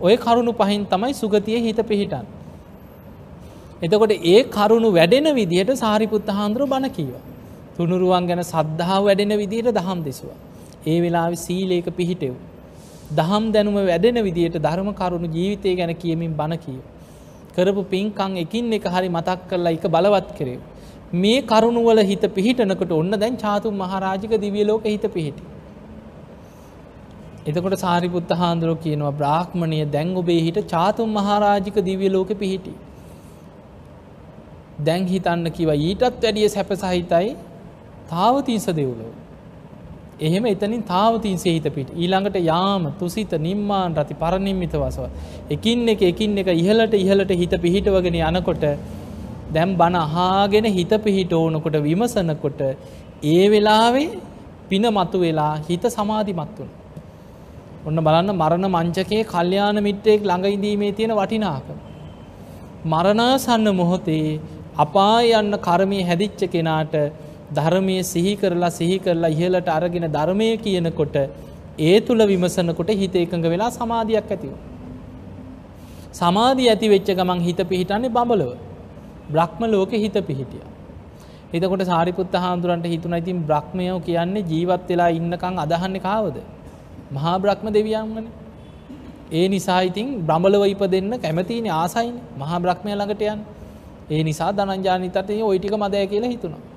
ඔය 0.00 0.14
කරුණු 0.16 0.52
පහින් 0.52 0.84
තමයි 0.86 1.14
සුගතිය 1.14 1.58
හිත 1.60 1.80
පිහිටන් 1.84 2.26
එතකොට 3.82 4.14
ඒ 4.26 4.38
කරුණු 4.50 4.90
වැඩෙන 4.90 5.28
විදිහට 5.34 5.76
සාරිපුත්ත 5.76 6.30
හාන්දුරු 6.30 6.66
බණ 6.66 6.90
කීවා 6.90 7.26
තුනුරුවන් 7.76 8.24
ගැන 8.26 8.42
සද්ධාව 8.44 9.02
වැඩෙන 9.04 9.32
විදියට 9.34 9.70
දහම් 9.70 10.00
දෙසවා. 10.02 10.38
ඒ 10.86 10.98
වෙලාවෙ 11.00 11.36
සීලේක 11.36 11.86
පිහිටෙව්. 11.90 12.34
දහම් 13.12 13.44
දැනුම 13.52 13.76
වැඩෙන 13.82 14.18
විදියට 14.20 14.56
ධර්ම 14.58 14.90
කරුණු 14.92 15.28
ජීවිතය 15.28 15.74
ගැන 15.76 15.92
කියමින් 15.94 16.32
බණ 16.32 16.58
කියව. 16.58 16.82
කරපු 17.56 17.82
පින්කං 17.84 18.36
එකින් 18.38 18.72
එක 18.72 18.84
හරි 18.86 19.08
මතක් 19.08 19.48
කරලා 19.50 19.72
එක 19.72 19.86
බලවත් 19.86 20.36
කරෙව්. 20.38 20.60
මේ 21.14 21.38
කරුණුවල 21.42 22.02
හිත 22.10 22.26
පිහිටනකට 22.34 22.92
ඔන්න 22.92 23.10
දැන් 23.14 23.36
චාතුම් 23.36 23.74
මහරාජික 23.76 24.36
දිවියලෝක 24.40 24.84
හිත 24.84 25.06
පිහිටි. 25.12 25.42
එතකොට 27.46 27.78
සාරිපුත්ත 27.78 28.36
හාන්දුරුව 28.42 28.78
කියනවා 28.84 29.16
බ්‍රාහ්මණය 29.20 29.80
දැන් 29.92 30.14
ඔබේ 30.16 30.40
හිට 30.40 30.60
චාතුම් 30.68 31.18
මහරාජික 31.18 31.82
දිවියලෝක 31.84 32.30
පිහිටි. 32.38 32.74
දැන් 34.84 35.06
හිතන්න 35.06 35.50
කිව 35.52 35.72
ඊටත් 35.78 36.02
වැඩිය 36.02 36.48
සැප 36.48 36.70
සහිතයි 36.74 37.34
තාවතිීස 38.10 38.66
දෙව්ලෝ. 38.72 39.12
එහෙම 40.20 40.44
එතනින් 40.46 40.82
තාවතින්සේ 40.84 41.52
හිත 41.52 41.68
පිට 41.70 41.90
ඊළඟට 41.94 42.38
යාම 42.42 42.82
තුසිත 42.94 43.32
නිම්මාන් 43.40 43.94
රති 43.94 44.14
පරනිම්මිත 44.14 44.74
වසව. 44.74 45.06
එකින් 45.50 45.88
එක 45.88 46.02
එකින් 46.04 46.38
එක 46.38 46.50
ඉහලට 46.54 46.94
ඉහලට 46.96 47.32
හිත 47.32 47.54
පිහිටවගෙන 47.58 48.18
යනකොට 48.22 48.64
දැම් 49.50 49.70
බණ 49.76 49.96
අහාගෙන 49.98 50.66
හිත 50.70 50.92
පිහිට 51.00 51.32
ඕනකොට 51.34 51.78
විමසනකොට 51.80 52.60
ඒ 53.24 53.44
වෙලාවේ 53.48 54.10
පින 54.68 54.84
මතු 54.90 55.18
වෙලා 55.18 55.54
හිත 55.62 55.84
සමාධිමත් 55.88 56.58
වුණ. 56.58 56.70
ඔන්න 57.82 57.98
බලන්න 57.98 58.30
මරණ 58.34 58.66
මංචකයේ 58.68 59.24
කල්්‍යාන 59.26 59.78
මිත්‍රයෙක් 59.80 60.22
ළඟඉදීමේ 60.22 60.92
තියෙන 60.92 61.12
වටිනාක. 61.12 61.66
මරණාසන්න 62.84 63.66
මොහොතේ 63.74 64.40
අපා 64.76 65.16
යන්න 65.32 65.54
කර්මය 65.58 65.98
හැදිච්ච 66.02 66.40
කෙනාට 66.48 66.94
ධර්මය 67.50 67.96
සිහි 68.04 68.32
කරලා 68.36 68.70
සිහි 68.70 68.98
කරලා 68.98 69.32
ඉහලට 69.36 69.68
අරගෙන 69.68 70.06
ධර්මය 70.08 70.48
කියනකොට 70.56 71.16
ඒ 71.80 72.00
තුළ 72.00 72.22
විමසනකොට 72.24 72.90
හිත 72.94 73.14
එකඟ 73.16 73.46
වෙලා 73.46 73.70
සමාධයක් 73.70 74.30
ඇතිව. 74.30 74.52
සමාධී 76.14 76.68
ඇති 76.68 76.88
වෙච්ච 76.88 77.08
ගමන් 77.12 77.40
හිත 77.40 77.60
පිහිටන්නේ 77.68 78.10
බඹලව. 78.10 78.52
බ්‍රහ්ම 79.30 79.62
ලෝක 79.66 79.92
හිත 79.94 80.16
පිහිටිය. 80.22 80.62
එතකොට 81.52 81.84
සාරිපුත්ත 81.84 82.34
හාමුදුරන්ට 82.36 82.86
හිතුන 82.86 83.14
ඉතින් 83.14 83.42
බ්‍රහ්මයෝ 83.42 83.98
කියන්නේ 84.00 84.44
ජීවත් 84.44 84.88
වෙලා 84.88 85.10
ඉන්නකං 85.10 85.58
අදහන්න 85.58 85.96
කාවද. 86.00 86.36
මහා 87.12 87.36
බ්‍රහ්ම 87.38 87.66
දෙවියන්ගන. 87.70 88.26
ඒ 89.32 89.46
නිසා 89.48 89.80
ඉතින් 89.82 90.08
බ්‍රමලව 90.22 90.64
ඉප 90.66 90.82
දෙන්න 90.88 91.12
කැමතින 91.18 91.70
ආසයින් 91.72 92.16
මහා 92.38 92.58
බ්‍රහ්මය 92.58 92.90
ළඟට 92.92 93.22
යන් 93.24 93.40
ඒ 94.10 94.22
නිසා 94.22 94.50
දනංජානිතතය 94.52 95.42
ඔයිටික 95.42 95.74
මදය 95.76 96.06
කියලා 96.06 96.30
හිතුනා. 96.30 96.69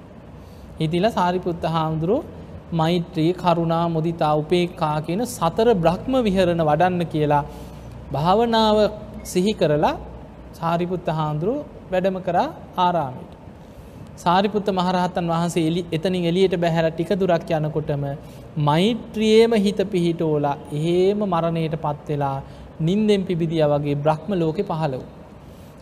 හිතිල 0.79 1.05
සාරිපුත්ත 1.09 1.65
හාමුදුරුව 1.67 2.23
මෛත්‍රී 2.71 3.31
කරුණා 3.33 3.85
මුදිතා 3.89 4.33
උපේක්කා 4.35 4.95
කියන 5.01 5.21
සතර 5.27 5.69
බ්‍රහ්ම 5.75 6.13
විහරණ 6.27 6.63
වඩන්න 6.69 7.03
කියලා 7.05 7.43
භාවනාව 8.13 8.77
සිහි 9.23 9.53
කරලා 9.53 9.93
සාරිපුත්ත 10.53 11.07
හාමුදුරුව 11.09 11.59
වැඩම 11.91 12.17
කරා 12.21 12.47
ආරාමයට. 12.77 13.31
සාරිපුත්ත 14.17 14.67
මහරහතන් 14.71 15.27
වහන්සේ 15.27 15.65
එලි 15.69 15.81
එතනින් 15.91 16.25
එලියට 16.31 16.55
බැහැර 16.57 16.85
ටික 16.89 17.11
දුරක් 17.21 17.49
යනකොටම 17.51 18.03
මෛත්‍රියේම 18.67 19.53
හිත 19.65 19.79
පිහිටෝලා 19.93 20.55
එහෙම 20.71 21.19
මරණයට 21.25 21.75
පත්වෙලා 21.85 22.37
නින්දෙන් 22.79 23.21
පිබිදිය 23.29 23.65
වගේ 23.73 23.95
බ්‍රහ්ම 23.97 24.31
ලෝකෙ 24.35 24.63
පහළ 24.63 24.95
වූ. 24.95 25.09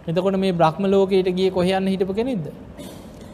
එතකොට 0.08 0.38
මේ 0.38 0.54
බ්‍රහ්ම 0.54 0.84
ලෝකයට 0.88 1.30
ගිය 1.38 1.50
කොහයන්න 1.52 1.88
හිටපු 1.88 2.14
කෙනෙක්ද. 2.14 2.48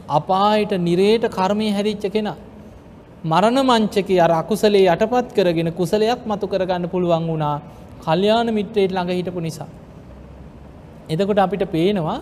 අපායට 0.10 0.72
නිරේට 0.80 1.26
කර්මය 1.30 1.67
හැරිච්ච 1.72 2.06
කෙන. 2.10 2.30
මරණ 3.24 3.60
මංචක 3.62 4.10
අර 4.20 4.32
අකුසලේ 4.34 4.86
යටපත් 4.86 5.34
කරගෙන 5.34 5.72
කුසලයක් 5.72 6.22
මතු 6.26 6.48
කරගන්න 6.48 6.88
පුළුවන් 6.88 7.28
වුණා 7.28 7.62
කල්්‍යාන 8.00 8.54
මිත්‍රයට 8.54 8.91
ළඟ 8.91 9.12
හිටපු 9.12 9.41
නිසා. 9.41 9.67
එදකොට 11.10 11.39
අපිට 11.39 11.63
පේනවා 11.67 12.20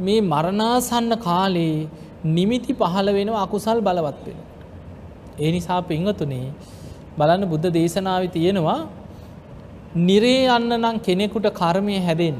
මේ 0.00 0.20
මරණාසන්න 0.22 1.12
කාලේ 1.18 1.88
නිමිති 2.26 2.72
පහළ 2.74 3.08
වෙන 3.10 3.28
අකුසල් 3.36 3.80
බලවත් 3.80 4.26
වෙන. 4.26 4.38
ඒ 5.38 5.50
නිසා 5.50 5.80
පිංහතුනේ 5.82 6.46
බලන්න 7.18 7.48
බුද්ධ 7.48 7.68
දේශනාව 7.70 8.24
තියෙනවා 8.28 8.80
නිරේ 9.98 10.46
යන්න 10.48 10.72
නම් 10.74 10.96
කෙනෙකුට 11.00 11.46
කර්මය 11.52 11.98
හැදෙන්. 12.00 12.38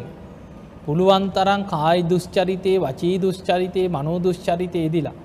පුළුවන් 0.86 1.24
තරන් 1.36 1.62
කායි 1.64 2.08
දුෂ්චරිතයේ 2.10 2.78
වචී 2.78 3.16
දුෂ්චරිතයේ 3.20 3.88
මනෝ 3.88 4.18
දුෂ්චරිතය 4.18 4.80
එදිලා. 4.86 5.16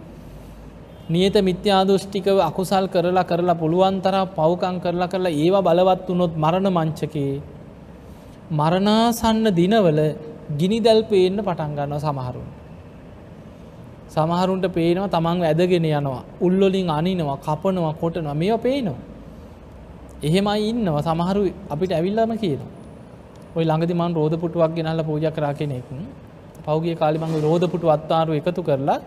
නියත 1.10 1.36
මිත්‍යාදෘෂ්ටිකව 1.50 2.38
අකුසල් 2.50 2.86
කරලා 2.93 3.26
කරලා 3.30 3.60
පුළුවන් 3.62 3.95
තර 4.02 4.15
පවකං 4.38 4.76
කරලා 4.84 5.12
කරලා 5.13 5.34
ඒවා 5.34 5.65
බලවත් 5.67 6.08
වනොත් 6.10 6.34
මරණ 6.38 6.67
මංචකේ. 6.69 7.34
මරණාසන්න 8.52 9.45
දිනවල 9.60 10.00
ගිනිදැල් 10.60 11.02
පේන්න 11.12 11.38
පටන්ගන්න 11.39 12.00
සමහරුන්. 12.00 12.48
සමහරුන්ට 14.10 14.65
පේනවා 14.78 15.10
තමන් 15.10 15.43
ඇදගෙන 15.43 15.86
යනවා 15.91 16.24
උල්ලොලින් 16.41 16.89
අනිනවා 16.89 17.38
කපනවා 17.39 17.93
කොටනවා 18.02 18.34
මේ 18.34 18.58
පේනවා. 18.58 19.00
එහෙමයි 20.24 20.62
ඉන්නවා 20.72 21.02
සමහරු 21.02 21.41
අපිට 21.69 21.91
ඇවිල්ලම 21.91 22.32
කියනවා. 22.43 22.78
ඔය 23.60 23.65
ළඟදි 23.65 23.93
මං 23.93 24.12
රෝධපුටුවක් 24.13 24.72
ගෙනල්ලා 24.78 25.08
පූජා 25.10 25.34
කරා 25.38 25.54
කෙනෙක්. 25.54 25.89
පෞගිය 26.65 26.95
කාලේ 26.95 27.22
මං 27.24 27.41
රෝධපුටු 27.48 27.88
අත්තාරු 27.95 28.38
එකතු 28.39 28.62
කරලා 28.63 29.00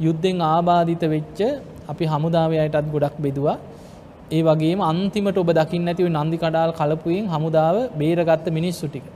යුද්ධෙන් 0.00 0.44
ආබාධිත 0.44 1.04
වෙච්ච 1.14 1.40
අපි 1.88 2.04
හමුදාවේ 2.04 2.60
අයටත් 2.64 2.88
ගොඩක් 2.94 3.16
බෙදුවා. 3.18 3.58
ඒ 4.30 4.42
වගේම 4.42 4.80
අන්තිමට 4.82 5.38
ඔබ 5.42 5.50
දකින්න 5.50 5.90
ඇති 5.90 6.06
ඔය 6.06 6.12
නන්දි 6.14 6.38
කඩාල් 6.44 6.72
කලපුවෙන් 6.72 7.26
හමුදාව 7.34 7.76
බේරගත්ත 8.00 8.46
මිනිස්සු 8.50 8.86
ටික. 8.86 9.06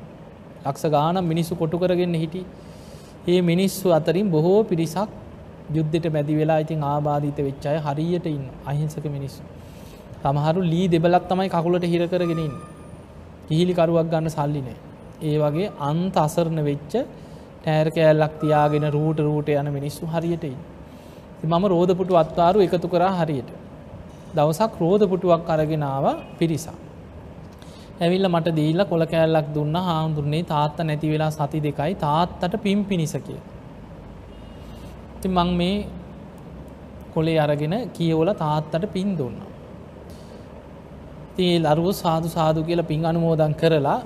ලක්ෂ 0.66 0.84
ගානම් 0.88 1.24
මිනිස්සු 1.24 1.54
කොටු 1.54 1.78
කරගෙන 1.78 2.14
හිටි. 2.14 2.42
ඒ 3.28 3.40
මිනිස්සු 3.42 3.86
අතරින් 3.90 4.28
බොහෝ 4.30 4.60
පිරිසක් 4.64 5.10
යුද්ධෙට 5.76 6.06
මැදි 6.12 6.34
වෙලා 6.34 6.60
ඉතින් 6.64 6.80
ආබාධිත 6.84 7.38
වෙච්ච 7.38 7.66
අය 7.66 7.78
හරියට 7.78 8.26
ඉන්න 8.26 8.44
අහිංසක 8.66 9.06
මිනිස්සු. 9.16 9.42
සමහරු 10.22 10.60
ලී 10.64 10.86
දෙබලක් 10.88 11.24
තමයි 11.28 11.48
කකුලට 11.48 11.84
හිර 11.84 12.02
කරගෙන 12.06 12.42
ඉන්නේ. 13.52 13.72
කිහිලි 13.72 13.74
කරුවක් 13.74 14.10
ගන්න 14.10 14.30
සල්ලි 14.30 14.60
නෑ. 14.60 14.76
ඒ 15.22 15.38
වගේ 15.38 15.70
අන්ත 15.80 16.16
අසරණ 16.16 16.64
වෙච්ච 16.64 16.92
ටෑර් 17.62 17.90
කෑල්ලක් 17.90 18.40
තියාගෙන 18.40 18.92
රූට 18.92 19.18
රූට 19.18 19.48
යන 19.48 19.72
මිනිස්සු 19.72 20.06
හරියට 20.06 20.44
ඉන්න. 20.44 20.56
මම 21.44 21.64
රෝධපුටු 21.66 22.14
අත්තාරු 22.16 22.60
එකතු 22.60 22.88
කරා 22.88 23.10
හරියට. 23.10 23.50
දවසක් 24.34 24.80
රෝධපුටුවක් 24.80 25.48
අරගෙන 25.48 25.82
ආවා 25.82 26.16
පිරිසක්. 26.38 26.74
ඇවිල්ල 28.00 28.28
මට 28.28 28.56
දීල්ල 28.56 28.84
කොළ 28.84 29.06
කෑල්ලක් 29.06 29.54
දුන්න 29.54 29.74
හාමුදුරනේ 29.74 30.42
තාත්ත 30.42 30.78
නැති 30.78 31.10
වෙලා 31.10 31.30
සති 31.30 31.60
දෙකයි 31.60 31.94
තාත්තට 31.94 32.62
පිම් 32.62 32.84
පිණිස 32.84 33.12
කිය. 33.12 33.40
ති 35.22 35.28
මං 35.28 35.50
මේ 35.56 35.86
කොලේ 37.14 37.38
අරගෙන 37.38 37.90
කියවල 37.92 38.32
තාත්තට 38.34 38.92
පින් 38.92 39.16
දුන්න. 39.16 39.51
තිේ 41.36 41.58
ලරුව 41.58 41.88
සාදු 41.94 42.28
සාදු 42.28 42.66
කියලා 42.68 42.90
පින් 42.90 43.04
අනුමෝදන් 43.04 43.54
කරලා 43.54 44.00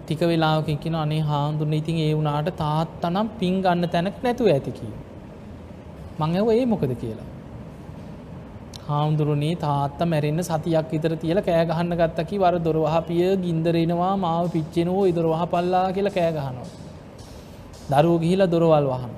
ටික 0.00 0.20
වෙලාකින් 0.22 0.94
අනේ 0.96 1.22
හාමුදුරන 1.22 1.72
ඉතින් 1.72 1.98
ඒ 1.98 2.12
වුණට 2.14 2.52
තාත්තනම් 2.56 3.26
පින් 3.40 3.56
ගන්න 3.62 3.88
තැනක් 3.88 4.22
නැතුව 4.22 4.48
ඇතිකී. 4.48 4.92
මං 6.18 6.36
ඇව 6.36 6.48
ඒ 6.50 6.64
මොකද 6.66 6.92
කියලා. 6.94 7.28
හාමුදුරුවනේ 8.88 9.54
තාත්ත 9.56 10.00
මැරෙන්න්න 10.12 10.42
සතියක් 10.42 10.92
විතර 10.92 11.14
තියල 11.22 11.40
කෑගහන්න 11.42 11.92
ගත්තකි 12.00 12.36
වර 12.38 12.56
දොරවහපිය 12.66 13.26
ගින්දරෙනවා 13.44 14.14
මාව 14.16 14.44
පිච්චෙනෝ 14.54 15.02
ඉදොරවහ 15.06 15.42
පල්ලා 15.52 15.86
කියලා 15.92 16.16
කෑගහනවා. 16.18 16.68
දරුව 17.92 18.16
ගිහිල 18.22 18.42
දොරවල් 18.54 18.86
වහන. 18.92 19.12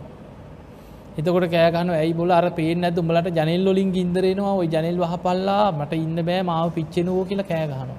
එතකොට 1.18 1.46
කෑගහන 1.50 1.90
ඇයි 1.92 2.14
බොල 2.14 2.30
අර 2.30 2.46
පේන 2.58 2.84
ඇද 2.84 2.98
උඹලට 3.02 3.28
ජනෙල් 3.38 3.68
ොලින් 3.72 3.90
ගින්දරෙනවා 3.96 4.54
ඔයි 4.60 4.68
ජනෙල් 4.74 4.98
වහ 5.02 5.14
පල්ලා 5.24 5.64
මට 5.72 5.92
ඉන්න 6.04 6.18
බෑ 6.28 6.42
මාව 6.50 6.68
පිච්චෙනවෝ 6.76 7.24
කියලා 7.24 7.50
කෑගහනවා. 7.52 7.98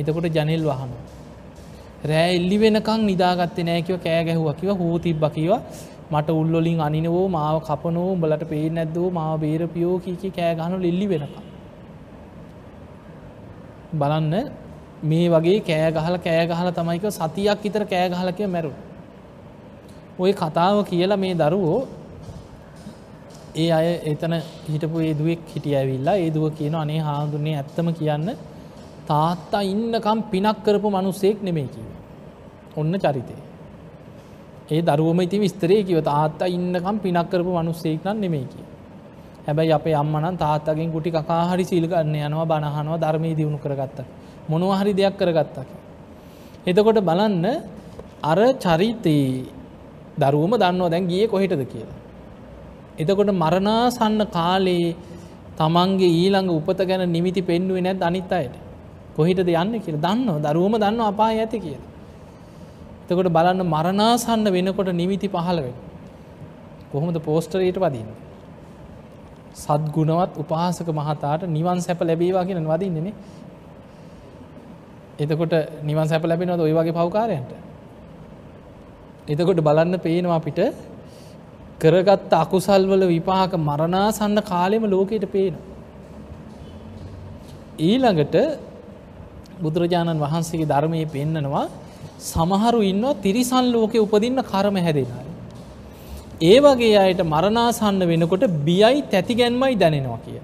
එතකොට 0.00 0.28
ජනෙල් 0.36 0.64
වහන. 0.70 0.92
රෑ 2.10 2.30
එල්ලි 2.36 2.56
වෙනකං 2.62 3.00
නිදාගත්තේ 3.10 3.66
නෑකිව 3.70 3.96
කෑ 4.06 4.22
ගැහුව 4.28 4.48
කිව 4.60 4.70
හෝ 4.80 4.96
තිබ්බ 4.98 5.24
කිව 5.36 5.52
මට 6.12 6.28
උල්ලොලින් 6.40 6.80
අනිනවෝ 6.80 7.26
මාව 7.28 7.56
කපනෝ 7.68 8.06
උඹලට 8.14 8.44
පේ 8.52 8.64
නැද්දෝ 8.70 9.08
මාව 9.18 9.34
බේරපියෝ 9.44 9.98
කීකි 10.04 10.30
කෑගහනු 10.38 10.82
ලෙල්ලි 10.86 11.06
වෙනක. 11.12 11.36
බලන්න 14.00 14.34
මේ 15.02 15.28
වගේ 15.34 15.60
කෑගහල 15.68 16.16
කෑගහල 16.26 16.70
තමයික 16.78 17.04
සතියක් 17.18 17.64
ඉතර 17.68 17.84
කෑගහලකය 17.92 18.46
මැරු. 18.46 18.72
ඔය 20.18 20.32
කතාව 20.32 20.76
කියලා 20.90 21.22
මේ 21.24 21.34
දරුවෝ 21.34 21.80
ඒ 23.52 23.70
අය 23.70 23.88
එතන 24.04 24.34
හිටපු 24.66 25.00
ඒ 25.00 25.14
දුවෙක් 25.14 25.40
හිටිය 25.46 25.74
ඇවිල්ලා 25.74 26.16
ඒ 26.16 26.30
දුව 26.30 26.54
කියන 26.54 26.74
අනේ 26.74 27.00
හාදුන්නේ 27.00 27.56
ඇත්තම 27.56 27.88
කියන්න 27.92 28.28
තාත්තා 29.06 29.62
ඉන්නකම් 29.64 30.18
පිනක් 30.24 30.58
කරපු 30.64 30.88
මනුස්සෙක් 30.88 31.42
නෙමේ 31.42 31.66
කිව. 31.66 31.86
ඔන්න 32.76 32.92
චරිතය. 32.94 33.34
ඒ 34.70 34.82
දරුවම 34.82 35.20
ඉති 35.20 35.38
විස්තරේ 35.38 35.82
කිව 35.82 35.98
තාත්තා 36.02 36.48
ඉන්නකම් 36.48 36.96
පිනක් 36.98 37.28
කරපු 37.28 37.50
මනුස්සෙක් 37.52 38.04
නම් 38.04 38.20
නෙමේ 38.20 38.44
කිය. 38.44 38.64
හැබැයි 39.46 39.72
අපේ 39.72 39.94
අම්මනන් 39.94 40.36
තාත්තගෙන් 40.36 40.90
ගුටි 40.90 41.10
කකාහරි 41.10 41.64
සිල්ගන්න 41.64 42.14
යනවා 42.18 42.46
බණහනවා 42.46 42.98
ධර්මය 42.98 43.30
දියුණු 43.34 43.58
කරගත්ත. 43.58 43.98
මොනවහරි 44.48 44.92
දෙයක් 44.92 45.14
කරගත්තක. 45.16 45.68
එතකොට 46.66 47.00
බලන්න 47.00 47.44
අර 48.22 48.38
චරිතයේ 48.56 49.44
දරුවම 50.16 50.52
දන්නවා 50.54 50.90
දැන් 50.90 51.08
ගිය 51.08 51.26
කොහෙටද 51.26 51.64
කියලා. 51.64 51.99
එතකොට 53.00 53.32
මරණාසන්න 53.34 54.22
කාලේ 54.28 54.96
තමන්ගේ 55.56 56.10
ඊළඟ 56.14 56.50
උපත 56.50 56.80
ගැන 56.84 57.04
නිමිති 57.08 57.42
පෙන්නුවේ 57.42 57.82
නැත් 57.82 58.02
අනිත් 58.02 58.32
අයට 58.32 58.54
කොහිටද 59.16 59.52
යන්න 59.52 59.78
කියල 59.78 59.98
දන්න 59.98 60.40
දරුවම 60.40 60.74
දන්න 60.76 61.00
අපා 61.02 61.30
ඇති 61.34 61.58
කියලා. 61.58 61.86
එතකොට 63.04 63.28
බලන්න 63.28 63.62
මරණාසන්න 63.66 64.46
වෙනකොට 64.48 64.90
නිමිති 64.92 65.28
පහළ 65.28 65.60
වෙන. 65.60 65.76
කොහොමද 66.92 67.18
පෝස්ටරයට 67.20 67.78
වදින්න. 67.78 68.10
සද්ගුණවත් 69.56 70.32
උපහසක 70.36 70.88
මහතාට 70.92 71.48
නිවන් 71.48 71.80
සැප 71.80 72.00
ලැබේවා 72.02 72.44
කියෙන 72.44 72.66
වදින්නනේ 72.66 73.14
එතකොට 75.18 75.54
නිවන් 75.82 76.06
සැප 76.06 76.24
ලැබෙනවද 76.24 76.60
ඔය 76.60 76.72
වගේ 76.72 76.94
පවකාරයන්ට. 76.94 77.50
එතකොට 79.28 79.60
බලන්න 79.60 79.98
පේනවා 79.98 80.36
අපිට 80.36 80.60
කරගත්ත 81.80 82.32
අකුසල්වල 82.34 83.02
විපාක 83.08 83.52
මරණාසන්න 83.60 84.38
කාලෙම 84.44 84.84
ලෝකයට 84.86 85.26
පේන. 85.26 85.54
ඊළඟට 87.80 88.36
බුදුරජාණන් 89.60 90.20
වහන්සේගේ 90.20 90.68
ධර්මය 90.68 91.00
පෙන්නනවා 91.06 91.64
සමහරු 92.24 92.80
ඉන්නවා 92.82 93.18
තිරිසන් 93.18 93.66
ලෝකෙ 93.72 93.98
උපදින්න 93.98 94.40
කර්ම 94.42 94.76
හැදෙනයි. 94.78 95.24
ඒ 96.42 96.58
වගේ 96.58 96.94
අයට 96.98 97.22
මරණාසන්න 97.24 98.00
වෙනකොට 98.02 98.44
බියයි 98.60 99.02
තැතිගැන්මයි 99.04 99.74
දැනෙනවා 99.76 100.20
කිය. 100.24 100.40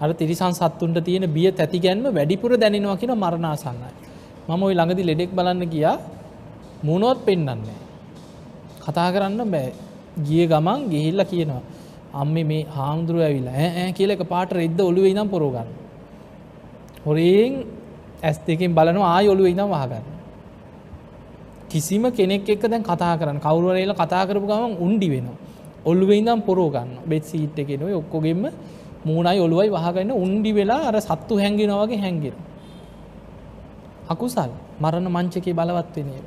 අර 0.00 0.10
තිරිසන් 0.12 0.52
සත්තුන්ට 0.52 1.00
තියෙන 1.04 1.26
බිය 1.28 1.48
තැතිගැන්ම 1.52 2.06
වැඩිපුර 2.10 2.52
දැනෙනවා 2.56 2.96
කියෙන 2.96 3.16
මරණාසන්නයි. 3.16 3.90
මම 4.48 4.62
ඔයි 4.62 4.74
ළඟදි 4.74 5.02
ලෙඩෙක් 5.02 5.30
බලන්න 5.30 5.62
ගියා 5.66 5.96
මුණොත් 6.82 7.18
පෙන්න්නන්නේ. 7.24 7.78
කතා 8.82 9.08
කරන්න 9.12 9.44
බෑ 9.46 9.87
ගිය 10.18 10.46
ගමන් 10.46 10.80
ගිහිල්ල 10.90 11.20
කියනවා. 11.24 11.62
අම්ම 12.12 12.34
මේ 12.44 12.66
හාමුදුරුව 12.66 13.22
ඇවිල්ලා 13.22 13.54
ඇ 13.54 13.92
කියල 13.92 14.10
එක 14.10 14.22
පාට 14.24 14.52
රෙද්ද 14.52 14.80
ඔළුවේ 14.80 15.14
නම් 15.14 15.28
පොරෝගන්න. 15.28 15.68
හොරයෙන් 17.04 17.52
ඇස් 18.22 18.38
දෙකින් 18.46 18.74
බලනවා 18.74 19.10
ආය 19.16 19.28
ඔළුවේ 19.28 19.52
ඉනම් 19.52 19.68
වහගන්න. 19.68 20.06
කිසිම 21.68 22.04
කෙනෙක් 22.10 22.48
එක්ක 22.48 22.64
දැන් 22.64 22.82
කතා 22.82 23.14
කරන්න 23.16 23.38
කවරුවරේල 23.38 23.92
කතා 23.94 24.24
කරපු 24.26 24.46
ගමන් 24.46 24.74
උන්ඩි 24.78 25.08
වෙනවා. 25.10 25.38
ඔල්ුවේ 25.84 26.18
ඉදම් 26.18 26.40
පොරෝ 26.42 26.70
ගන්න 26.70 26.90
බෙත් 27.06 27.24
සීට් 27.24 27.58
එකෙන 27.58 27.82
ඔක්කොගෙම 27.92 28.42
මූුණයි 29.04 29.40
ඔළුවයි 29.40 29.70
වහගන්න 29.70 30.10
උන්ඩි 30.14 30.50
වෙලා 30.52 30.88
අර 30.88 30.96
සත්තු 31.00 31.34
හැඟෙනවගේ 31.36 31.98
හැඟෙන. 31.98 32.36
අකුසල් 34.08 34.50
මරණ 34.80 35.08
මංචකේ 35.08 35.54
බලවත්වෙනේ. 35.54 36.22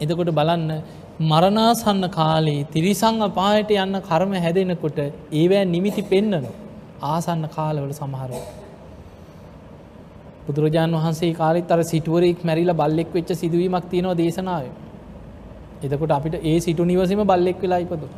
එතකොට 0.00 0.30
බලන්න 0.30 0.70
මරණාසන්න 1.20 2.04
කාලේ 2.10 2.60
තිරිසං 2.66 3.16
අපායට 3.22 3.70
යන්න 3.74 3.96
කර්ම 4.02 4.30
හැදෙනකොට 4.36 4.98
ඒවෑ 5.00 5.64
නිමිති 5.66 6.02
පෙන්නන 6.02 6.46
ආසන්න 7.04 7.44
කාලවල 7.48 7.92
සමහරව. 7.92 8.32
බුදුරජාණන් 10.46 10.96
වහන්සේ 10.96 11.34
කාලෙත් 11.34 11.70
අර 11.70 11.80
සිටුවරෙක් 11.84 12.40
මැරිලා 12.42 12.74
බල්ලෙක් 12.74 13.12
වෙච්ච 13.12 13.34
සිදුවීමක් 13.34 13.90
තියෙනවා 13.90 14.16
දේශනාව. 14.16 14.64
එතකොට 15.82 16.10
අපිට 16.10 16.40
ඒ 16.42 16.56
සිටු 16.60 16.84
නිවසම 16.84 17.22
බල්ලෙක් 17.24 17.60
වෙලා 17.60 17.80
ඉපදු. 17.80 18.08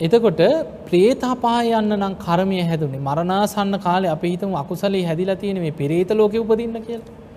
එතකොට 0.00 0.42
ප්‍රේතාපා 0.88 1.60
යන්න 1.74 1.92
නම් 1.94 2.14
කර්මය 2.18 2.64
හැදුනේ 2.64 3.02
මරණාසන්න 3.02 3.80
කාලේ 3.80 4.10
අපි 4.10 4.30
හිතමු 4.30 4.56
අකුසලේ 4.56 5.04
හැදිලා 5.04 5.36
තියෙන 5.36 5.60
මේ 5.60 5.74
පෙරේත 5.74 6.10
ලෝකෙ 6.12 6.38
උපදින්න 6.38 6.80
කියලා. 6.82 7.27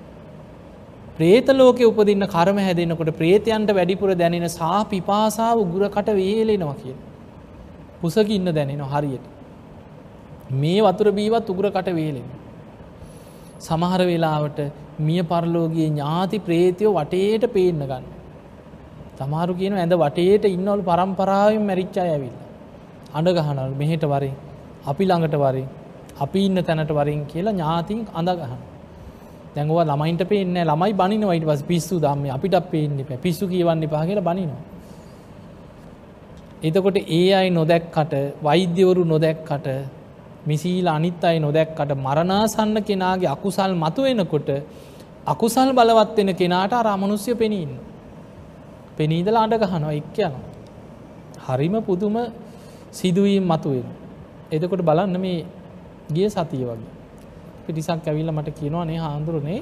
ප්‍රේත 1.22 1.48
ලෝකෙ 1.52 1.84
උපදින්න 1.84 2.26
කර්ම 2.28 2.60
හැදෙනකොට 2.60 3.10
ප්‍රේතයන්ට 3.16 3.72
වැඩිපුර 3.72 4.12
දැනෙන 4.16 4.46
සා 4.50 4.84
පිපාසාව 4.86 5.60
උගුරකට 5.60 6.08
වේලෙනවා 6.12 6.76
කිය. 6.76 6.96
පුසකින්න 8.02 8.48
දැනෙනවා 8.50 8.92
හරියට. 8.94 9.26
මේ 10.54 10.80
වතුර 10.82 11.12
බීවත් 11.12 11.52
උගුරකට 11.54 11.90
වේලෙන. 11.92 12.26
සමහර 13.60 14.02
වෙලාවට 14.04 14.60
මිය 15.00 15.22
පරලෝගේ 15.24 15.90
ඥාති 15.90 16.40
ප්‍රේතියෝ 16.40 16.96
වටේට 16.96 17.46
පේන්න 17.54 17.84
ගන්න. 17.84 18.10
සමහරු 19.20 19.54
කියන 19.54 19.78
ඇඳ 19.78 19.96
වටේට 19.96 20.46
ඉන්නවලු 20.48 20.82
පරම්පරාවෙන් 20.84 21.64
මැරිච්චා 21.64 22.08
ඇවිල්. 22.08 22.34
අඩගහනල් 23.14 23.72
මෙහෙට 23.76 24.06
වරින් 24.06 24.36
අපි 24.88 25.04
ළඟට 25.06 25.38
වරින් 25.38 25.70
අපි 26.20 26.46
ඉන්න 26.48 26.66
තැනට 26.66 26.92
වරින් 26.92 27.24
කියලා 27.28 27.54
ඥාතින් 27.54 28.04
අඳගහන. 28.16 28.71
දැඟව 29.56 29.80
ළමයින්ට 29.84 30.24
පේන්න 30.24 30.58
ළමයි 30.62 30.94
බනිනවයිට 30.94 31.46
පස් 31.46 31.64
පිස්සු 31.64 31.96
දම්ම 32.00 32.30
අපිට 32.30 32.56
පේන්න 32.72 33.00
පැ 33.06 33.18
පිස්සු 33.18 33.48
කියවන්න 33.48 33.88
පා 33.90 34.04
කියලා 34.06 34.24
බනිනවා. 34.24 34.62
එතකොට 36.64 36.98
ඒ 37.12 37.34
අයි 37.34 37.50
නොදැක්කට 37.52 38.14
වෛද්‍යවරු 38.44 39.04
නොදැක්කට 39.04 39.68
මිසීල 40.46 40.88
අනිත් 40.88 41.24
අයි 41.24 41.40
නොදැක්කට 41.40 41.92
මරණාසන්න 41.98 42.78
කෙනාගේ 42.82 43.28
අකුසල් 43.28 43.74
මතුවෙනකොට 43.76 44.50
අකුසල් 45.26 45.70
බලවත් 45.72 46.18
වෙන 46.18 46.32
කෙනාට 46.34 46.74
අරමනුස්්‍ය 46.74 47.36
පෙනීන්න. 47.36 47.74
පෙනීදල 48.98 49.38
අඩ 49.38 49.54
ගහනවා 49.56 49.94
එක් 49.94 50.18
යන. 50.20 50.34
හරිම 51.40 51.76
පුදුම 51.82 52.16
සිදුවීම් 52.92 53.44
මතුවෙන. 53.44 53.88
එදකොට 54.52 54.82
බලන්න 54.82 55.16
මේ 55.18 55.46
ගිය 56.10 56.30
සතිය 56.30 56.64
වගේ. 56.64 57.01
පිටිසක් 57.66 58.08
ඇවිල්ලා 58.08 58.38
මට 58.38 58.50
කියනවා 58.60 58.86
නේ 58.86 59.00
හාමුදුරනේ 59.06 59.60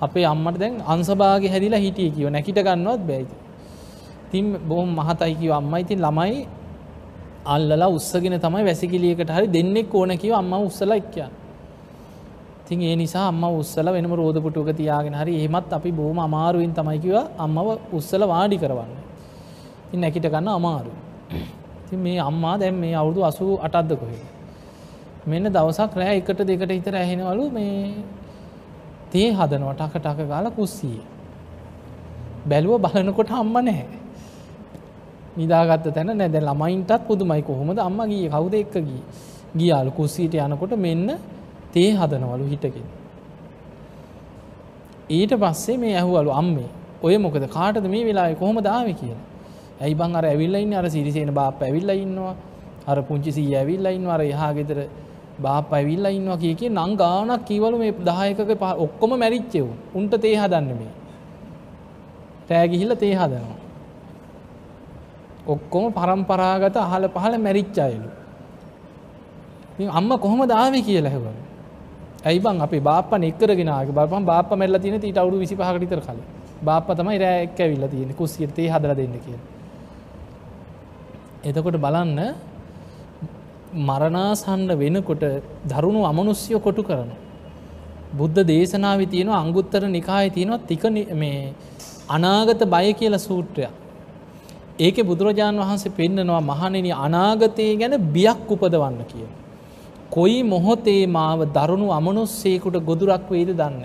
අපේ 0.00 0.24
අම්මට 0.24 0.58
දැන් 0.58 0.74
අංශභාගය 0.86 1.46
හැදිලා 1.48 1.82
හිටියේ 1.84 2.14
කිව්ව 2.16 2.30
නැකිට 2.30 2.58
ගන්නවත් 2.58 3.02
බෑ 3.08 3.20
ඉතින්. 3.20 3.38
ඉතින් 4.26 4.46
බොහොම 4.68 4.90
මහතයි 4.98 5.34
කිව්ව 5.34 5.52
අම්මා 5.52 5.80
ඉතින් 5.84 6.00
ළමයි 6.00 6.40
අල්ලලා 7.46 7.88
උස්සගෙන 7.88 8.34
තමයි 8.40 8.64
වැසිකිළියකට 8.64 9.30
හරි 9.30 9.46
දෙන්නෙක් 9.48 9.94
ඕන 9.94 10.12
කිව්ව 10.18 10.34
අම්මා 10.34 10.60
උස්සලා 10.60 10.96
එක්කයන්. 10.96 11.30
ඉතින් 12.62 12.82
ඒ 12.82 12.96
නිසා 12.96 13.28
අම්මා 13.28 13.50
උස්සලා 13.52 13.92
වෙනම 13.92 14.14
රෝද 14.14 14.36
පුටුවක 14.42 14.70
තියාගෙන 14.76 15.14
හරි 15.14 15.32
එහෙමත් 15.38 15.72
අපි 15.72 15.92
බොහොම 15.92 16.18
අමාරුවෙන් 16.18 16.74
තමයි 16.74 16.98
කිව්වා 16.98 17.26
අම්මව 17.38 17.68
උස්සලා 17.92 18.28
වාඩි 18.28 18.58
කරවන්න. 18.58 18.92
ඉතින් 19.86 20.00
නැකිට 20.00 20.26
ගන්න 20.26 20.48
අමාරුයි. 20.50 20.98
ඉතින් 21.84 21.98
මේ 21.98 22.18
අම්මා 22.20 22.54
දැන් 22.60 22.74
මේ 22.74 22.94
අවුරුදු 22.94 23.20
88ක්ද 23.22 23.92
කොහෙද? 23.96 24.31
මෙන්න 25.26 25.46
දවසක් 25.46 25.96
රෑ 25.96 26.16
එකට 26.16 26.40
දෙකට 26.42 26.70
හිතර 26.70 26.94
ඇහෙනවලු 26.94 27.50
මේ 27.50 27.94
තේ 29.10 29.28
හදනවා 29.30 29.74
ටක 29.74 29.94
ටක 29.96 30.28
ගාලා 30.28 30.50
කුස්සියේ. 30.52 31.04
බැලුව 32.44 32.80
බලනකොට 32.80 33.30
අම්ම 33.32 33.52
නැහැ. 33.60 33.86
නිදාගත්ත 35.36 35.86
තැන 35.90 36.10
නෑ 36.12 36.28
දැන් 36.28 36.44
ළමයින්ටත් 36.44 37.06
පුදුමයි 37.06 37.42
කොහොමද 37.42 37.78
අම්මා 37.80 38.06
ගියේ 38.06 38.30
කවුද 38.30 38.54
එක්ක 38.54 38.74
ගියේ? 38.80 39.04
ගියාලු 39.56 39.90
කුස්සියට 39.92 40.34
යනකොට 40.36 40.74
මෙන්න 40.78 41.18
තේ 41.72 41.90
හදනවලු 41.92 42.44
හිටගෙන. 42.48 42.86
ඊට 45.10 45.32
පස්සේ 45.34 45.76
මේ 45.78 45.94
ඇහුවලු 45.94 46.30
අම්මේ 46.32 46.70
ඔය 47.02 47.18
මොකද 47.18 47.44
කාටද 47.48 47.86
මේ 47.86 48.04
වෙලාවේ 48.04 48.34
කොහොමද 48.34 48.66
ආවේ 48.66 48.94
කියලා. 48.94 49.22
ඇයි 49.80 49.94
බං 49.94 50.16
අර 50.16 50.24
ඇවිල්ලා 50.24 50.60
ඉන්නේ 50.60 50.78
අර 50.78 50.90
සිරිසේන 50.90 51.34
බාප්පා 51.34 51.68
ඇවිල්ලා 51.68 51.96
ඉන්නවා. 51.96 52.34
අර 52.86 53.02
පුංචි 53.02 53.32
සීයා 53.32 53.60
ඇවිල්ලා 53.60 53.92
ඉන්නවා. 53.92 54.14
අර 54.14 54.22
එහා 54.24 54.52
ගෙදර 54.52 54.78
බාප්පා 55.46 55.78
ඇවිල්ලා 55.78 56.12
ඉන්නවා 56.18 56.38
කිය 56.42 56.54
කිය 56.60 56.70
නං 56.70 56.92
ගාණක් 57.02 57.44
කීවලු 57.48 57.76
මේ 57.82 57.92
10කක 58.08 58.50
ඔක්කොම 58.84 59.12
මැරිච්චෙව්. 59.22 59.66
උන්ට 59.98 60.14
තේ 60.24 60.34
හදන්නේ 60.42 60.78
මේ. 60.80 60.92
රෑ 62.50 62.66
ගිහිල්ලා 62.72 63.00
තේ 63.02 63.14
හදනවා. 63.20 63.56
ඔක්කොම 65.54 65.84
පරම්පරාගත 65.98 66.76
අහල 66.86 67.08
පහල 67.14 67.34
මැරිච්ච 67.46 67.78
අයලු. 67.86 68.10
ඉතින් 69.74 69.90
අම්මා 70.00 70.22
කොහොමද 70.24 70.52
ආවේ 70.52 70.82
කියලා 70.88 71.12
ඇහුවලු. 71.12 71.40
ඇයි 72.28 72.40
බං 72.44 72.62
අපේ 72.66 72.82
බාප්පා 72.90 73.22
එක්කරගෙන 73.30 73.72
ආවේ 73.76 73.96
බලපන් 73.98 74.24
බාප්පා 74.32 74.60
මැරිලා 74.60 74.82
තියෙන 74.84 75.02
ඊට 75.02 75.18
අවුරුදු 75.22 75.44
25කට 75.44 75.80
විතර 75.84 76.00
කලින්. 76.06 76.26
බාප්පා 76.68 76.96
තමයි 76.98 77.18
රෑ 77.24 77.42
එක්ක 77.46 77.58
ඇවිල්ලා 77.64 77.90
තියෙන්නේ 77.94 78.20
කුස්සියට 78.20 78.54
තේ 78.58 78.68
හදලා 78.74 78.96
දෙන්න 79.00 79.18
කියලා. 79.26 79.44
එතකොට 81.48 81.76
බලන්න 81.84 82.20
මරණාසන්න 83.72 84.68
වෙනකොට 84.76 85.24
දරුණු 85.66 86.04
අමනුස්්‍යය 86.04 86.58
කොටු 86.58 86.82
කරන. 86.82 87.10
බුද්ධ 88.12 88.40
දේශනාව 88.44 89.00
තියෙනවා 89.06 89.40
අංගුත්තර 89.40 89.82
නිකාය 89.88 90.30
තියෙනවා 90.30 90.66
තික 90.66 90.82
මේ 91.14 91.52
අනාගත 92.08 92.64
බය 92.66 92.92
කියල 92.92 93.14
සූත්‍රයක්. 93.18 93.70
ඒක 94.78 94.96
බුදුරජාණන් 95.02 95.58
වහන්සේ 95.58 95.90
පෙන්න්නනවා 95.90 96.40
මහනෙන 96.42 96.86
අනාගතය 96.98 97.76
ගැන 97.76 97.94
බියක් 98.12 98.50
උපදවන්න 98.50 99.00
කිය. 99.04 99.26
කොයි 100.10 100.42
මොහොතේ 100.44 101.06
මාව 101.08 101.40
දරුණු 101.48 101.88
අමනුස්සේකුට 101.90 102.76
ගොදුරක් 102.80 103.30
වේද 103.30 103.50
දන්න. 103.52 103.84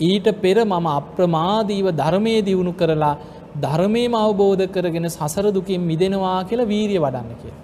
ඊට 0.00 0.26
පෙර 0.40 0.56
මම 0.64 0.86
අප්‍රමාදීව 0.88 1.86
ධර්මය 1.92 2.34
දියුණු 2.42 2.72
කරලා 2.72 3.16
ධර්මයම 3.56 4.14
අවබෝධ 4.14 4.64
කරගෙන 4.66 5.08
සසර 5.08 5.50
දුකින් 5.50 5.80
මිදෙනවා 5.80 6.38
කියලා 6.44 6.66
වීරිය 6.66 6.98
වඩන්න 6.98 7.34
කිය. 7.42 7.54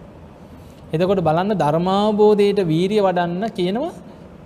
එතකොට 0.92 1.20
බලන්න 1.20 1.55
ධර්මාවබෝධයට 1.55 2.61
වීරිය 2.64 3.01
වඩන්න 3.01 3.44
කියනවා 3.51 3.92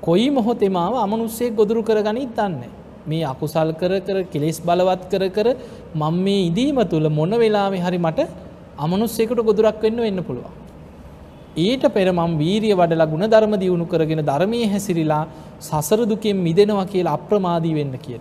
කොයි 0.00 0.28
මොහොතෙමාව 0.30 0.94
අමනුස්සේ 0.96 1.50
ගොදුරු 1.50 1.82
කරගනිත් 1.82 2.32
දන්න. 2.34 2.62
මේ 3.06 3.24
අකුසල් 3.24 3.72
කර 3.72 3.92
කර 4.00 4.18
කෙලෙස් 4.24 4.58
බලවත් 4.60 5.02
කර 5.10 5.24
කර 5.28 5.48
මං 5.94 6.14
මේ 6.22 6.46
ඉදීම 6.46 6.78
තුළ 6.84 7.08
මොන 7.10 7.30
වෙලාවෙ 7.30 7.78
හරි 7.78 7.98
මට 7.98 8.28
අමනුස්සෙකුට 8.78 9.40
ගොදුරක් 9.40 9.82
වෙන්න 9.82 9.96
වෙන්න 9.96 10.20
පුළුවන්. 10.22 10.52
ඊට 11.58 11.84
පෙර 11.88 12.06
මං 12.10 12.38
වීරිය 12.38 12.74
වඩලා 12.74 13.06
ගුණ 13.06 13.26
ධර්ම 13.26 13.54
දියුණු 13.56 13.86
කරගෙන 13.86 14.22
ධර්මය 14.22 14.60
හැසිරිලා 14.66 15.24
සසර 15.60 16.00
දුකෙන් 16.06 16.36
මිදෙනවා 16.38 16.86
කියලා 16.86 17.14
අප්‍රමාදී 17.14 17.74
වෙන්න 17.74 17.94
කිය. 17.98 18.20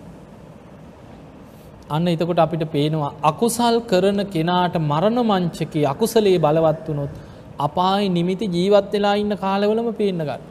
අන්න 1.90 2.08
එතකොට 2.08 2.38
අපිට 2.38 2.64
පේනවා 2.70 3.12
අකුසල් 3.22 3.76
කරන 3.82 4.20
කෙනාට 4.26 4.76
මරණ 4.82 5.20
මංචකේ 5.22 5.86
අකුසලේ 5.86 6.38
බලවත් 6.38 6.86
වනොත් 6.88 7.12
අපායි 7.60 8.08
නිමිති 8.10 8.46
ජීවත් 8.48 8.92
වෙලා 8.92 9.14
ඉන්න 9.14 9.36
කාලවලම 9.36 9.88
පේන්න 9.94 10.20
ගන්න. 10.20 10.42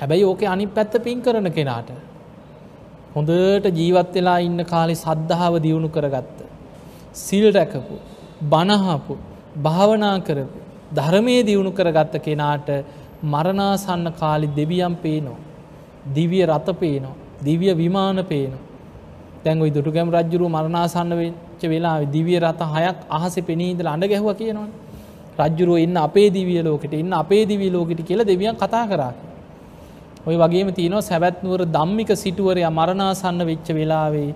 හැබැයි 0.00 0.24
ඕක 0.24 0.42
අනි 0.44 0.66
පැත්ත 0.68 0.94
පින් 1.04 1.22
කරන 1.22 1.50
කෙනාට. 1.50 1.90
හොඳට 3.14 3.68
ජීවත් 3.72 4.14
වෙලා 4.14 4.38
ඉන්න 4.40 4.64
කාලෙ 4.64 4.94
සද්ධාව 4.94 5.60
දියුණු 5.62 5.88
කරගත්ත. 5.88 6.38
සිල් 7.16 7.46
රැකපු 7.52 7.96
බණහපු 8.44 9.14
භාවනා 9.58 10.16
කරපු 10.20 10.58
ධර්මය 10.92 11.36
දියුණු 11.42 11.72
කරගත්ත 11.72 12.14
කෙනාට 12.20 12.68
මරණාසන්න 13.24 14.12
කාලි 14.14 14.48
දෙවියම් 14.50 14.96
පේනෝ. 14.96 15.38
දිවිය 16.10 16.44
රත 16.46 16.68
පේනෝ. 16.76 17.14
දිවිය 17.44 17.74
විමාන 17.74 18.24
පේනවා. 18.24 18.62
තැන්ගයි 19.44 19.70
දුටුගැම් 19.70 20.08
රජ්ජුරු 20.10 20.46
මරණාසන්න 20.48 21.12
වෙච්ච 21.14 21.62
වෙලා 21.64 21.96
දිවිය 22.06 22.38
රත 22.40 22.62
හයක් 22.74 22.98
අහස 23.10 23.34
පෙනීදල 23.42 23.88
අඩ 23.88 24.04
ගැහුව 24.06 24.32
කියනවා. 24.34 24.70
රජ්ජුරුව 25.38 25.78
ඉන්න 25.78 25.96
අපේ 25.98 26.30
දිවිය 26.30 26.62
ලෝකට 26.62 26.92
ඉන්න 26.94 27.12
අපේ 27.14 27.44
දිවිය 27.46 27.70
ලෝකට 27.70 28.00
කියල 28.02 28.20
දෙවියන් 28.22 28.56
කතා 28.56 28.86
කරා. 28.86 29.12
ඔය 30.26 30.36
වගේම 30.36 30.68
තියනවා 30.70 31.02
සැවැත්නුවර 31.02 31.64
දම්මික 31.68 32.10
සිටුවරය 32.14 32.62
මරණාසන්න 32.70 33.40
වෙච්ච 33.42 33.68
වෙලාවේ 33.70 34.34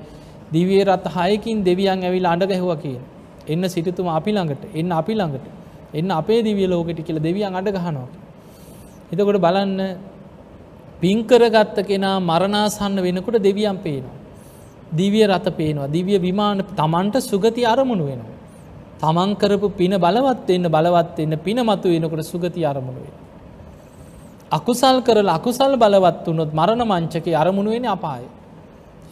දිවිය 0.52 0.82
රත් 0.85 1.06
හයකින් 1.16 1.62
දෙවියන් 1.62 2.02
ඇවිල් 2.02 2.26
අඩ 2.26 2.42
ගැහුව 2.44 2.72
කිය. 2.82 2.98
එන්න 3.46 3.64
සිටතුම 3.66 4.09
අපි 4.09 4.30
ළඟට 4.32 4.62
එන්න 4.74 4.92
අපි 4.92 5.14
ළඟට 5.14 5.46
එන්න 5.94 6.11
අපේ 6.11 6.40
දිවිය 6.42 6.66
ලෝකට 6.66 7.00
කියල 7.02 7.18
දෙවියන් 7.20 7.54
අඩ 7.54 7.68
ගහනවා. 7.68 8.09
එතකොට 9.12 9.40
බලන්න 9.40 9.80
පින්කරගත්ත 11.00 11.76
කෙනා 11.82 12.16
මරණාසන්න 12.20 12.96
වෙනකොට 12.98 13.38
දෙවියන් 13.40 13.78
පේනවා. 13.78 14.16
දිවිය 14.92 15.26
රත 15.26 15.46
පේනවා 15.52 15.88
දිවිය 15.88 16.18
විමාන 16.18 16.64
තමන්ට 16.72 17.20
සුගති 17.22 17.62
අරමුණු 17.64 18.06
වෙනවා. 18.06 18.36
තමන් 19.00 19.37
කරපු 19.37 19.68
පින 19.72 19.94
බලවත් 19.96 20.48
වෙන්න 20.48 20.68
බලවත් 20.68 21.18
වෙන්න 21.18 21.38
පින 21.38 21.59
මතු 21.61 21.88
වෙනකොට 21.88 22.24
සුගති 22.24 22.64
අරමුණු 22.64 23.00
වෙන. 23.00 23.14
අකුසල් 24.50 24.98
කරලා 25.02 25.37
අකුසල් 25.37 25.76
බලවත් 25.76 26.24
වුණොත් 26.26 26.52
මරණ 26.52 26.82
මංචකේ 26.85 27.35
අරමුණු 27.35 27.70
වෙන්නේ 27.70 27.90
අපායේ. 27.90 28.30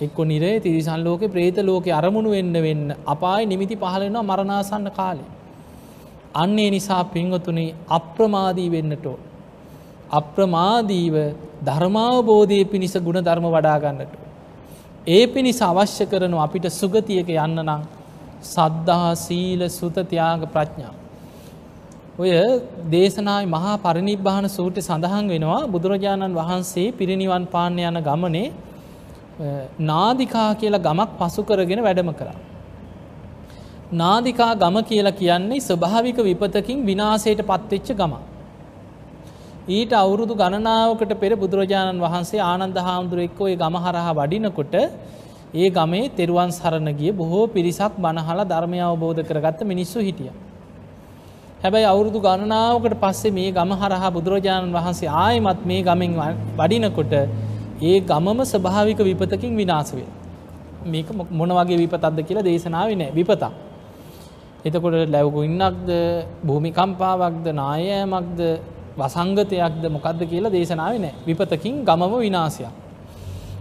එක්ක 0.01 0.19
නිරේ 0.25 0.61
තිරිසන් 0.61 1.01
ලෝකේ 1.01 1.29
പ്രേත 1.29 1.57
ලෝකේ 1.61 1.93
අරමුණු 1.93 2.31
වෙන්න 2.31 2.53
වෙන්න 2.59 2.97
අපායේ 3.07 3.47
නිමිති 3.47 3.77
පහළ 3.77 4.03
වෙනවා 4.03 4.23
මරණාසන්න 4.23 4.91
කාලේ. 4.93 5.31
අන්න 6.35 6.59
ඒ 6.59 6.71
නිසා 6.71 7.05
පින්වතුනි 7.07 7.67
අප්‍රමාදී 7.89 8.71
වෙන්නට 8.71 9.07
ඕන. 9.07 9.21
අප්‍රමාදීව 10.13 11.17
ධර්මාවබෝධයේ 11.63 12.65
පිණිස 12.65 12.95
ගුණ 12.99 13.21
ධර්ම 13.21 13.47
වඩා 13.49 13.79
ගන්නට. 13.79 14.15
ඒ 15.07 15.27
පිණිස 15.27 15.61
අවශ්‍ය 15.63 16.07
කරනු 16.07 16.39
අපිට 16.39 16.67
සුගතියක 16.73 17.29
යන්න 17.37 17.61
නම් 17.61 17.83
සද්ධහා 18.47 19.15
සීල 19.17 19.63
සුතතියාග 19.71 20.43
ප්‍රඥා. 20.49 20.93
ඔය 22.17 22.31
දේශනායි 22.91 23.47
මහා 23.49 23.75
පරිනිබ්භාන 23.79 24.47
සූට්‍ය 24.49 24.81
සඳහන් 24.81 25.27
වෙනවා 25.29 25.61
බුදුරජාණන් 25.69 26.35
වහන්සේ 26.35 26.89
පිරිනිවන් 26.93 27.47
පාන්න 27.47 27.79
යන 27.81 27.99
ගමනේ 28.01 28.49
නාදිකා 29.83 30.51
කියලා 30.55 30.81
ගමක් 30.81 31.11
පසු 31.21 31.43
කරගෙන 31.43 31.83
වැඩම 31.83 32.13
කරා. 32.13 32.37
නාදිකා 33.95 34.53
ගම 34.57 34.77
කියලා 34.83 35.13
කියන්නේ 35.13 35.61
ස්වභාවික 35.61 36.19
විපතකින් 36.21 36.79
විනාසයට 36.83 37.43
පත්වෙච්ච 37.43 37.91
ගම. 37.95 38.15
ඊට 39.69 39.93
අවුරුදු 39.95 40.35
ගණනාවකට 40.35 41.13
පෙර 41.17 41.33
බුදුරජාණන් 41.37 42.01
වහන්සේ 42.01 42.41
ආනන්ද 42.43 42.79
හාමුදුරුවෙක්ක 42.79 43.41
ඔය 43.41 43.57
ගම 43.57 43.77
හරහා 43.79 44.13
වඩිනකොට 44.13 44.75
ඒ 45.55 45.69
ගමේ 45.71 46.11
තෙරුවන් 46.11 46.51
සරණ 46.51 46.91
ගිය 46.93 47.13
බොහෝ 47.13 47.45
පිරිසක් 47.47 47.95
බණහලා 47.97 48.45
ධර්මය 48.45 48.79
අවබෝධ 48.81 49.21
කරගත්ත 49.23 49.61
මිනිස්සු 49.65 49.99
හිටිය. 50.01 50.33
හැබැයි 51.63 51.87
අවුරුදු 51.87 52.19
ගණනාවකට 52.19 52.97
පස්සේ 53.01 53.31
මේ 53.31 53.53
ගම 53.53 53.71
හරහා 53.75 54.11
බුදුරජාණන් 54.11 54.75
වහන්සේ 54.75 55.15
ආයමත් 55.19 55.61
මේ 55.65 55.83
ගමෙන් 55.83 56.13
වඩිනකොට 56.59 57.15
ඒ 57.83 57.97
ගමම 58.03 58.41
ස්භාවික 58.45 58.99
විපතකින් 59.01 59.57
විනාසවේ. 59.57 60.09
මේක 60.87 61.09
මොන 61.31 61.51
වගේ 61.51 61.79
විපතක්ද 61.79 62.19
කියලා 62.21 62.45
දේශනාව 62.45 62.91
නෑ 62.93 63.11
විපතා. 63.13 63.53
එතකොට 64.65 64.97
ලැවකු 65.09 65.41
ඉන්නක්ද 65.43 65.89
භූමිකම්පාවක්ද 66.45 67.47
නායෑමක්ද 67.55 68.41
වසංගතයක්ද 68.99 69.85
මොකක්ද 69.89 70.21
කියලා 70.27 70.53
දේශනාව 70.53 70.95
නෑ 70.99 71.15
විපතකින් 71.27 71.85
ගමම 71.85 72.15
විනාසයක්. 72.21 72.84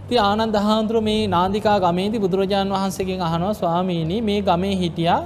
ති 0.08 0.16
ආනන්ද 0.18 0.56
හාන්දුර 0.58 1.00
මේ 1.00 1.20
නාදිකා 1.26 1.78
ගමේදී 1.80 2.20
බුදුරජාණන් 2.20 2.74
වහන්සේගෙන් 2.74 3.20
අහනවා 3.20 3.54
ස්වාමීණී 3.54 4.20
මේ 4.22 4.40
ගමේ 4.42 4.74
හිටියා 4.76 5.20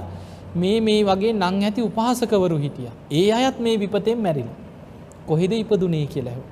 මේ 0.55 0.77
මේ 0.81 1.01
වගේ 1.03 1.33
නං 1.33 1.63
ඇති 1.63 1.81
උපාසකවරු 1.81 2.57
හිටිය. 2.57 2.89
ඒ 3.11 3.27
අයත් 3.31 3.59
මේ 3.59 3.75
විපතෙන් 3.77 4.19
මැරිල. 4.19 4.49
කොහෙද 5.27 5.51
ඉපදුනේ 5.53 6.05
කියලැහු. 6.07 6.43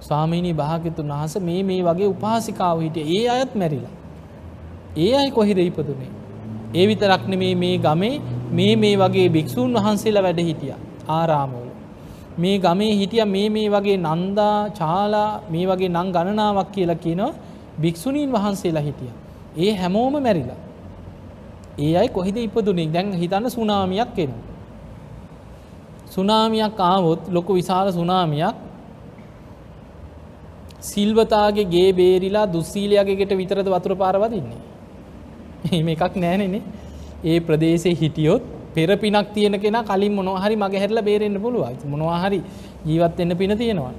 ස්වාමීණී 0.00 0.54
භාග්‍යතුන් 0.54 1.12
වහස 1.12 1.36
මේ 1.40 1.62
මේ 1.62 1.80
වගේ 1.82 2.06
උපාසිකාව 2.06 2.80
හිටිය 2.80 3.06
ඒ 3.16 3.28
අයත් 3.30 3.54
මැරිලා. 3.54 3.94
ඒ 4.96 5.12
අයි 5.14 5.30
කොහිද 5.30 5.58
ඉපදුනේ. 5.60 6.10
ඒ 6.74 6.86
විතරක් 6.86 7.22
නෙමේ 7.28 7.54
මේ 7.54 7.76
ගමේ 7.78 8.14
මේ 8.52 8.76
මේ 8.76 8.96
වගේ 8.98 9.28
භික්‍ෂූන් 9.28 9.74
වහන්සේලා 9.74 10.22
වැඩ 10.22 10.40
හිටිය 10.40 10.74
ආරාමවල. 11.10 11.65
මේ 12.38 12.58
ගමේ 12.58 12.92
හිටිය 12.96 13.24
මේ 13.26 13.48
මේ 13.48 13.68
වගේ 13.68 13.96
නන්දා 13.98 14.70
චාලා 14.70 15.30
මේ 15.50 15.66
වගේ 15.66 15.88
නං 15.88 16.08
ගණනාවක් 16.12 16.72
කියලා 16.72 16.96
කියනවා 16.96 17.32
භික්‍ෂුණීන් 17.80 18.32
වහන්සේලා 18.32 18.82
හිටිය. 18.82 19.12
ඒ 19.56 19.72
හැමෝම 19.72 20.14
මැරිලා. 20.18 20.60
ඒ 21.78 21.96
අයි 21.96 22.08
කොහිද 22.08 22.36
ඉපදුනේ 22.38 22.92
දැන් 22.92 23.12
හිතන්න 23.12 23.50
සුනාමියක් 23.50 24.18
එනවා. 24.18 24.44
සුනාමියක් 26.10 26.80
ආවොත් 26.82 27.22
ලොකු 27.28 27.52
විශාල 27.54 27.92
සුනාමියක් 27.92 28.56
සිල්වතාගේ 30.82 31.66
ගේ 31.66 31.90
බේරිලා 31.92 32.46
දුස්සීලයාගේට 32.52 33.32
විතරද 33.32 33.68
වතුර 33.68 33.94
පාරවදින්නේ. 33.94 34.62
එහෙම 35.66 35.88
එකක් 35.88 36.14
නෑනෙනේ 36.16 36.62
ඒ 37.24 37.38
ප්‍රදේශය 37.40 37.92
හිටියොත් 37.94 38.55
පෙර 38.76 38.90
පිනක් 38.96 39.32
තියෙන 39.34 39.56
කෙන 39.58 39.78
කලින් 39.84 40.14
මොනහරි 40.14 40.56
මගේ 40.56 40.82
හැරල 40.82 41.00
බේරෙන්න්න 41.02 41.40
පුළුව 41.40 41.84
මොනවාහරි 41.86 42.40
ජීවත් 42.84 43.20
එන්න 43.20 43.36
පින 43.36 43.52
තියෙනවා. 43.54 43.92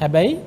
හැබැයි 0.00 0.38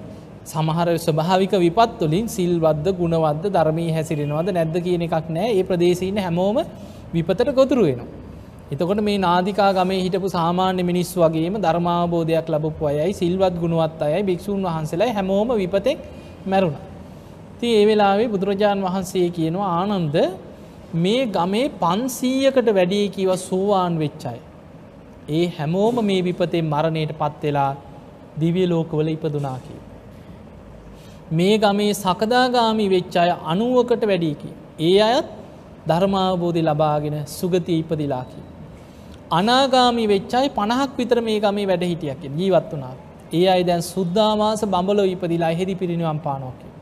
සමහර 0.46 0.88
ස්වභාවික 1.00 1.54
විපත්තුලින් 1.58 2.26
සිල්වද්ද 2.28 2.88
ගුණවද්ද 2.94 3.46
ධර්මී 3.50 3.92
හැසිරෙනවද 3.92 4.50
නැද්ද 4.52 4.76
කියන 4.86 5.04
එකක් 5.08 5.28
නෑ 5.30 5.52
ඒ 5.54 5.64
ප්‍රදේශීන 5.64 6.18
හැමෝම 6.18 6.58
විපතට 7.14 7.50
ගොතුරු 7.54 7.84
වෙනවා. 7.84 8.10
එතකොට 8.72 9.02
මේ 9.02 9.18
නාදිකා 9.20 9.72
ගමේ 9.74 10.02
හිටපු 10.02 10.28
සාමාන්‍ය 10.30 10.84
මිනිස් 10.84 11.12
වගේම 11.16 11.56
ධර්මාබෝධයක් 11.58 12.48
ලබපු 12.50 12.84
අයයි 12.88 13.14
සිල්වත් 13.14 13.56
ගුණුවත් 13.62 14.02
අයයි 14.02 14.24
භික්‍ෂූන් 14.24 14.64
වහන්සේලා 14.64 15.12
හැමෝම 15.14 15.50
විපතෙක් 15.62 16.00
මැරුණ. 16.46 16.78
ති 17.60 17.68
ඒ 17.78 17.84
වෙලාවේ 17.86 18.28
බුදුරජාණන් 18.28 18.86
වහන්සේ 18.88 19.28
කියනවා 19.30 19.72
ආනන්ද 19.80 20.16
මේ 20.94 21.26
ගමේ 21.26 21.70
පන්සීයකට 21.70 22.74
වැඩිය 22.76 23.10
කිව 23.10 23.36
සෝවාන් 23.36 24.00
වෙච්චයි. 24.00 24.39
ඒ 25.30 25.48
හැමෝම 25.48 26.06
මේ 26.06 26.24
විපතේ 26.24 26.62
මරණයට 26.62 27.12
පත්වෙලා 27.18 27.76
දිවිය 28.39 28.68
ලෝකවල 28.68 29.08
ඉපදුනාකි. 29.08 29.76
මේ 31.32 31.58
ගමේ 31.58 31.94
සකදාගාමි 31.94 32.89
වෙච්චාය 32.89 33.30
අනුවකට 33.46 34.08
වැඩියකි. 34.08 34.50
ඒ 34.80 35.02
අයත් 35.02 35.26
ධර්මාවබෝධි 35.88 36.62
ලබාගෙන 36.62 37.24
සුගති 37.28 37.80
ඉපදිලාකි. 37.80 38.42
අනාගාමි 39.32 40.08
වෙච්චයි 40.08 40.50
පණහක් 40.50 40.92
විතර 40.98 41.22
මේ 41.22 41.39
ගමේ 41.39 41.68
වැඩ 41.68 41.84
හිටියක් 41.84 42.22
ජීවත් 42.38 42.74
වනා. 42.74 42.96
ඒ 43.34 43.48
අයි 43.48 43.64
දැන් 43.64 43.82
සුද්දාමාස 43.82 44.66
බඹලෝ 44.66 45.06
ඉපදිලා 45.06 45.50
හෙදි 45.50 45.76
පිරිනිවම් 45.76 46.20
පානෝකි. 46.20 46.66
කියල 46.66 46.81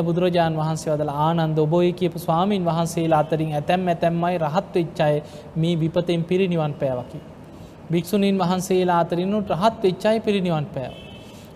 බුදුරජාණන් 0.00 0.56
වහන්සේ 0.56 0.92
වදල 0.92 1.12
ආනන්ද 1.18 1.58
ඔබෝය 1.58 1.92
කියපු 1.92 2.18
ස්වාමීන් 2.18 2.64
වහන්සේලා 2.64 3.20
අතරින් 3.20 3.52
ඇතැම් 3.52 3.88
ඇතැම්මයි 3.88 4.38
රහත් 4.38 4.74
වෙච්චාය 4.74 5.14
මේ 5.56 5.74
විපතෙන් 5.76 6.24
පිරිනිවන් 6.24 6.74
පෑවකි. 6.74 7.18
භික්‍ෂුණීන් 7.90 8.38
වහන්සේලා 8.38 8.98
අතරින්නුට 9.00 9.50
රහත් 9.52 9.82
වෙච්චායි 9.82 10.20
පිරිනිවන් 10.20 10.66
පෑව. 10.66 10.92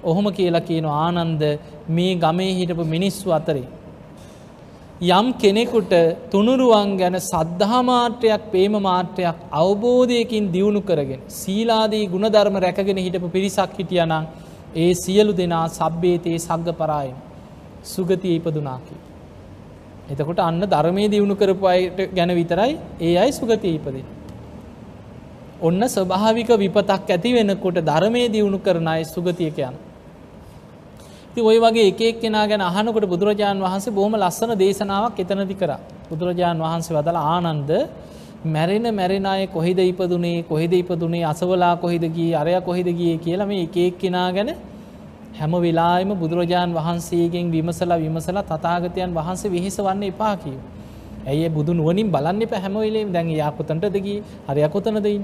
ඔහොම 0.03 0.27
කියලා 0.33 0.61
කියන 0.63 0.87
ආනන්ද 0.97 1.43
මේ 1.89 2.13
ගමේ 2.17 2.53
හිටපු 2.55 2.85
මිනිස්සු 2.87 3.29
අතරේ. 3.31 3.67
යම් 5.03 5.27
කෙනෙකුට 5.35 5.93
තුනුරුවන් 6.31 6.97
ගැන 6.97 7.17
සද්ධහාමාත්‍රයක් 7.21 8.43
පේම 8.51 8.75
මාත්‍රයක් 8.81 9.37
අවබෝධයකින් 9.53 10.51
දියුණු 10.51 10.81
කරගෙන 10.83 11.21
සීලාදී 11.31 12.05
ගුණධර්ම 12.07 12.57
රැකගෙන 12.59 12.99
හිටපු 12.99 13.29
පිරිසක් 13.29 13.79
හිටියනං 13.79 14.15
ඒ 14.77 14.91
සියලු 14.95 15.33
දෙනා 15.35 15.67
සබ්බේතයේ 15.71 16.39
සග්ග 16.39 16.69
පරායෙන් 16.75 17.17
සුගතිය 17.85 18.37
ඉපදුනාකි. 18.37 18.97
එතකොට 20.11 20.41
අන්න 20.41 20.61
ධර්මය 20.67 21.09
දියුණු 21.09 21.35
කරපු 21.37 21.67
අයට 21.67 21.99
ගැන 22.13 22.31
විතරයි 22.33 22.79
ඒ 23.01 23.17
අයි 23.17 23.33
සුගතිය 23.33 23.75
ඉපදින. 23.75 24.07
ඔන්න 25.61 25.81
ස්වභාවික 25.89 26.51
විපතක් 26.57 27.11
ඇති 27.11 27.33
වෙනකොට 27.33 27.79
ධර්මය 27.83 28.23
දියුණු 28.29 28.59
කරන 28.61 28.89
අය 28.89 29.05
සුගතියකයන්. 29.07 29.75
ති 31.35 31.41
ඔය 31.43 31.59
වගේ 31.59 31.87
එකක් 31.91 32.21
කෙනා 32.21 32.47
ගැන 32.47 32.63
අහනකොට 32.63 33.07
බුදුරජාණන් 33.07 33.63
වහන්සේ 33.63 33.93
බොහම 33.93 34.15
ලස්සන 34.15 34.51
දේශනාවක් 34.57 35.17
එතනති 35.19 35.55
කර 35.55 35.73
බුදුරජාණන් 36.09 36.61
වහන්සේ 36.61 36.95
වදල 36.95 37.19
ආනන්ද 37.27 37.71
මැරෙන 38.47 38.87
මැරෙනය 38.91 39.49
කොහෙද 39.49 39.79
ඉපදුනේ 39.81 40.45
කොහෙද 40.45 40.73
ඉපදුනේ 40.75 41.25
අසවලා 41.25 41.75
කොහෙදගී 41.77 42.31
අරය 42.35 42.55
කොහෙදගිය 42.61 43.17
කියලම 43.19 43.51
එකක් 43.57 43.99
කෙනා 43.99 44.29
ගැන 44.33 44.51
හැම 45.35 45.53
වෙලාම 45.57 46.11
බුදුරජාණන් 46.15 46.75
වහන්සේගෙන් 46.75 47.51
විමසලා 47.51 47.99
විමසලා 47.99 48.45
තතාගතයන් 48.45 49.11
වහන්සේ 49.13 49.51
විහිස 49.51 49.77
වන්න 49.79 50.03
එපා 50.05 50.35
කියව. 50.37 50.59
ඇය 51.27 51.49
බුදු 51.49 51.73
නුවනින් 51.73 52.11
බලන්න 52.11 52.43
පැහැමවෙලේ 52.47 53.05
දැන් 53.09 53.31
යාකොතන්ටදකි 53.33 54.15
හරයකොතනදයින්. 54.49 55.23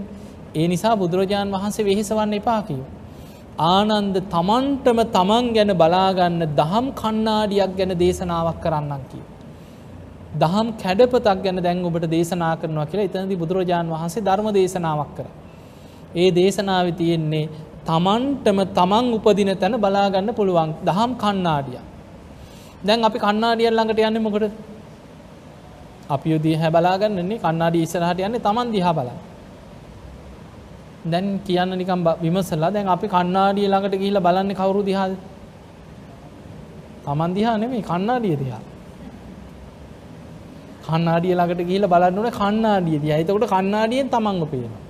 ඒ 0.55 0.67
නිසා 0.69 0.95
බුදුරජාණන් 0.97 1.53
වහන්සේ 1.53 1.85
වෙහිස 1.85 2.11
වන්න 2.11 2.35
එපා 2.35 2.63
කියව. 2.63 2.85
ආනන්ද 3.67 4.17
තමන්ටම 4.29 5.01
තමන් 5.09 5.53
ගැන 5.53 5.73
බලාගන්න 5.75 6.43
දහම් 6.57 6.87
කන්නාඩියක් 6.93 7.73
ගැන 7.77 7.93
දේශනාවක් 7.97 8.59
කරන්නන් 8.61 9.03
කිය. 9.11 9.25
දහම් 10.35 10.69
කැඩපතක් 10.75 11.43
ගැන 11.43 11.59
දැන් 11.59 11.85
ඔබට 11.85 12.07
දේශනා 12.09 12.55
කරනවා 12.57 12.87
කියලා 12.87 13.07
එතනදි 13.07 13.37
බුදුරජාණන් 13.37 13.91
වහන්සේ 13.91 14.23
ධර්ම 14.23 14.49
දේශනාවක් 14.53 15.11
කර. 15.17 15.27
ඒ 16.15 16.31
දේශනාව 16.31 16.87
තියෙන්නේ 16.93 17.49
තමන්ටම 17.87 18.59
තමන් 18.71 19.07
උපදින 19.15 19.51
තැන 19.57 19.75
බලාගන්න 19.77 20.31
පුළුවන් 20.35 20.71
දහම් 20.85 21.11
කන්නාඩිය. 21.17 21.81
දැන් 22.83 23.05
අපි 23.05 23.19
කන්නාඩියල් 23.19 23.75
ළඟට 23.75 24.01
යන්න 24.01 24.23
මොකට 24.23 24.53
අපි 26.09 26.27
යුදී 26.31 26.57
හැ 26.57 26.71
බලාගන්නන්නේ 26.71 27.39
කන්නාඩි 27.39 27.83
ඉස්සරහට 27.83 28.21
යන්නේ 28.21 28.41
තමන් 28.41 28.69
දිහා 28.73 28.95
බලන්න. 28.95 29.19
දැන් 31.05 31.41
කියන්න 31.41 31.73
නිකම් 31.73 32.01
විමසලා 32.23 32.71
දැන් 32.71 32.89
අපි 32.89 33.07
කන්නාඩිය 33.09 33.67
ළඟට 33.67 33.97
ගිහිල්ලා 33.97 34.21
බලන්නේ 34.21 34.55
කවුරු 34.55 34.83
දිහාද? 34.83 35.17
Taman 37.05 37.35
දිහා 37.35 37.57
නෙමෙයි 37.57 37.83
කන්නාඩිය 37.83 38.37
දිහා. 38.37 38.63
කන්නාඩිය 40.85 41.35
ළඟට 41.35 41.65
ගිහිල්ලා 41.65 41.89
බලන්න 41.89 42.19
ඕනේ 42.19 42.33
කන්නාඩිය 42.33 42.99
දිහා. 43.01 43.19
එතකොට 43.19 43.49
කන්නාඩියෙන් 43.49 44.09
Tamanව 44.09 44.45
පේනවා. 44.45 44.83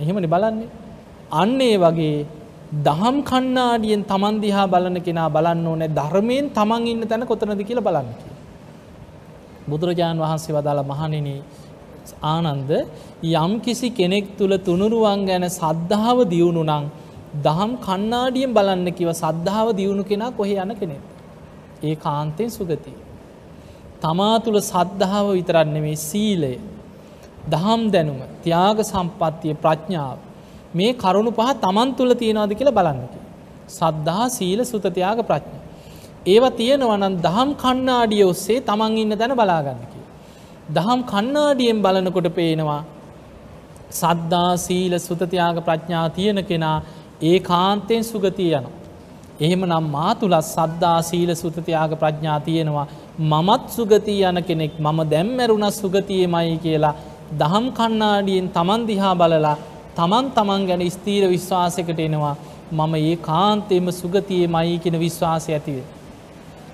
එහෙමනේ 0.00 0.26
බලන්නේ. 0.26 0.87
අන්න 1.32 1.60
ඒ 1.60 1.76
වගේ 1.76 2.26
දහම් 2.70 3.16
කන්නාඩියෙන් 3.22 4.04
Taman 4.04 4.40
දිහා 4.40 4.66
බලන 4.66 5.00
කෙනා 5.00 5.28
බලන්න 5.28 5.66
ඕනේ 5.66 5.88
ධර්මයෙන් 5.90 6.50
Taman 6.50 6.86
ඉන්න 6.86 7.02
තැන 7.02 7.26
කොතනද 7.26 7.60
කියලා 7.60 7.82
බලන්න 7.82 8.08
කියලා. 8.12 8.38
බුදුරජාන් 9.68 10.18
වහන්සේ 10.18 10.54
වදාලා 10.54 10.84
මහණෙනි 10.84 11.36
ආනන්ද 12.24 12.70
යම් 13.22 13.52
කිසි 13.60 13.88
කෙනෙක් 13.90 14.36
තුළ 14.38 14.54
තුනුරුවන් 14.58 15.26
ගැන 15.26 15.44
සද්ධාව 15.50 16.18
දියුණු 16.24 16.62
නං 16.64 16.84
දහම් 17.42 17.72
කන්නාඩියෙන් 17.78 18.54
බලන්න 18.54 18.88
කිව 18.92 19.10
සද්ධාව 19.14 19.68
දියුණු 19.72 20.04
කෙනා 20.04 20.30
කොහෙ 20.30 20.56
යන 20.56 20.72
කෙනෙක්. 20.74 21.02
ඒ 21.82 21.94
කාන්තයෙන් 21.96 22.50
සුගති. 22.50 22.92
තමා 24.00 24.36
තුළ 24.38 24.60
සද්ධාව 24.62 25.26
විතරන්නේ 25.32 25.96
සීලය 25.98 26.54
දහම් 27.50 27.82
දැනුම 27.90 28.20
තියාග 28.42 28.78
සම්පත්තිය 28.82 29.54
ප්‍රඥාව 29.54 30.18
මේ 30.74 30.92
කරුණු 30.94 31.30
පහ 31.30 31.54
තමන් 31.56 31.96
තුළ 31.96 32.12
තියෙනවාද 32.14 32.52
කියලා 32.52 32.72
බලන්නකි. 32.72 33.18
සද්ධහා 33.68 34.28
සීල 34.28 34.60
සුතතියාග 34.64 35.20
ප්‍රඥ. 35.22 35.56
ඒවා 36.26 36.50
තියෙනවනන් 36.50 37.16
දහම් 37.22 37.50
කන්නාඩිය 37.54 38.24
ඔස්සේ 38.24 38.60
තමන් 38.60 38.98
ඉන්න 38.98 39.18
දැන 39.18 39.34
බලාගන්නකි. 39.34 40.00
දහම් 40.72 41.00
කන්නාඩියෙන් 41.04 41.82
බලනකොට 41.82 42.28
පේනවා 42.34 42.82
සද්දා 43.92 44.56
සීල 44.56 44.98
සුතතියාග 44.98 45.64
ප්‍රඥා 45.64 46.08
තියෙන 46.10 46.44
කෙනා 46.44 46.82
ඒ 47.22 47.38
කාන්තයෙන් 47.40 48.04
සුගතිය 48.04 48.52
යනවා. 48.52 48.76
එහෙම 49.40 49.62
නම් 49.64 49.86
මා 49.90 50.12
තුළත් 50.14 50.44
සද්දා 50.46 50.98
සීල 51.02 51.30
සුතතියාග 51.34 51.92
ප්‍රඥා 51.94 52.38
තියෙනවා 52.40 52.86
මමත් 53.20 53.64
සුගතිය 53.68 54.22
යන 54.22 54.38
කෙනෙක් 54.42 54.72
මම 54.78 54.98
දැම්මැරුණ 55.10 55.66
සුගතියමයි 55.72 56.56
කියලා 56.58 56.94
දහම් 57.32 57.66
කන්නාඩියෙන් 57.70 58.48
තමන් 58.48 58.86
දිහා 58.86 59.14
බලලා 59.14 59.56
තමන් 59.98 60.26
තමන් 60.30 60.66
ගැන 60.66 60.82
ස්තීර 60.90 61.24
විශ්වාසකට 61.28 62.00
එනවා 62.00 62.34
මම 62.72 62.94
ඒ 62.96 63.16
කාන්තයම 63.18 63.86
සුගතිය 63.92 64.44
මයි 64.48 64.78
කෙන 64.78 64.96
විශ්වාසය 64.96 65.50
ඇතිවේ. 65.52 65.86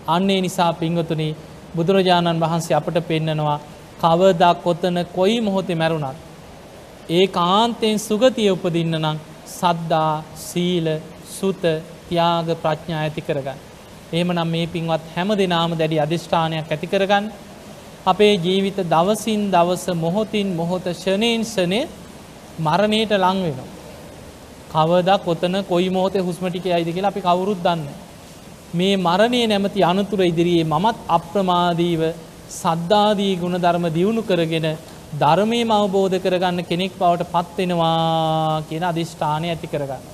අන්නේ 0.06 0.40
නිසා 0.40 0.72
පිංගතුනේ 0.74 1.36
බුදුරජාණන් 1.76 2.40
වහන්සේ 2.40 2.76
අපට 2.76 2.98
පෙන්නනවා 3.02 3.58
කවදක් 4.00 4.62
කොතන 4.62 4.98
කොයි 5.14 5.40
මොහොතේ 5.40 5.74
මැරුණත්. 5.74 6.18
ඒ 7.10 7.26
කාන්තයෙන් 7.28 7.98
සුගතිය 8.00 8.50
උපදින්න 8.50 8.94
නම් 8.94 9.18
සද්දා 9.48 10.12
සීල 10.38 10.86
සුත 11.30 11.62
තියාග 12.06 12.48
ප්‍රඥා 12.56 13.00
ඇති 13.00 13.22
කරගන්න. 13.22 13.58
එහෙම 14.12 14.30
නම් 14.32 14.48
මේ 14.48 14.66
පින්වත් 14.68 15.04
හැම 15.14 15.28
දෙනාම 15.34 15.72
දැඩි 15.72 16.00
අධිෂ්ඨානයක් 16.00 16.70
ඇති 16.70 16.86
කරගන්න. 16.86 17.24
අපේ 18.06 18.34
ජීවිත 18.36 18.78
දවසින් 18.86 19.42
දවස 19.50 19.84
මොහොතින් 19.96 20.48
මොහොත 20.52 20.84
ෂණයෙන් 20.92 21.44
ෂනය 21.46 21.80
මරණයට 22.59 23.12
ලංවෙනවා. 23.14 23.68
කවද 24.72 25.11
කොතන 25.24 25.57
කොයි 25.64 25.90
මෝතේ 25.90 26.20
හුස්මටික 26.20 26.66
අයිද 26.68 26.88
කියලා 26.88 27.09
අපි 27.09 27.20
කවුරුත් 27.20 27.61
දන්න. 27.62 27.82
මේ 28.74 28.96
මරණය 28.98 29.40
නැමති 29.46 29.82
අනතුර 29.82 30.20
ඉදිරියේ 30.22 30.64
මමත් 30.64 30.96
අප්‍රමාදීව 31.09 32.02
සද්ධාදී 32.52 33.38
ගුණ 33.42 33.59
ධර්ම 33.59 33.86
දියුණු 33.96 34.22
කරගෙන 34.22 34.66
ධර්මයම 35.14 35.70
අවබෝධ 35.70 36.16
කරගන්න 36.18 36.66
කෙනෙක් 36.70 36.92
බවට 36.98 37.30
පත්වෙනවා 37.32 38.62
කියන 38.68 38.84
අධිෂ්ඨානය 38.84 39.48
ඇති 39.48 39.66
කරගන්න. 39.66 40.13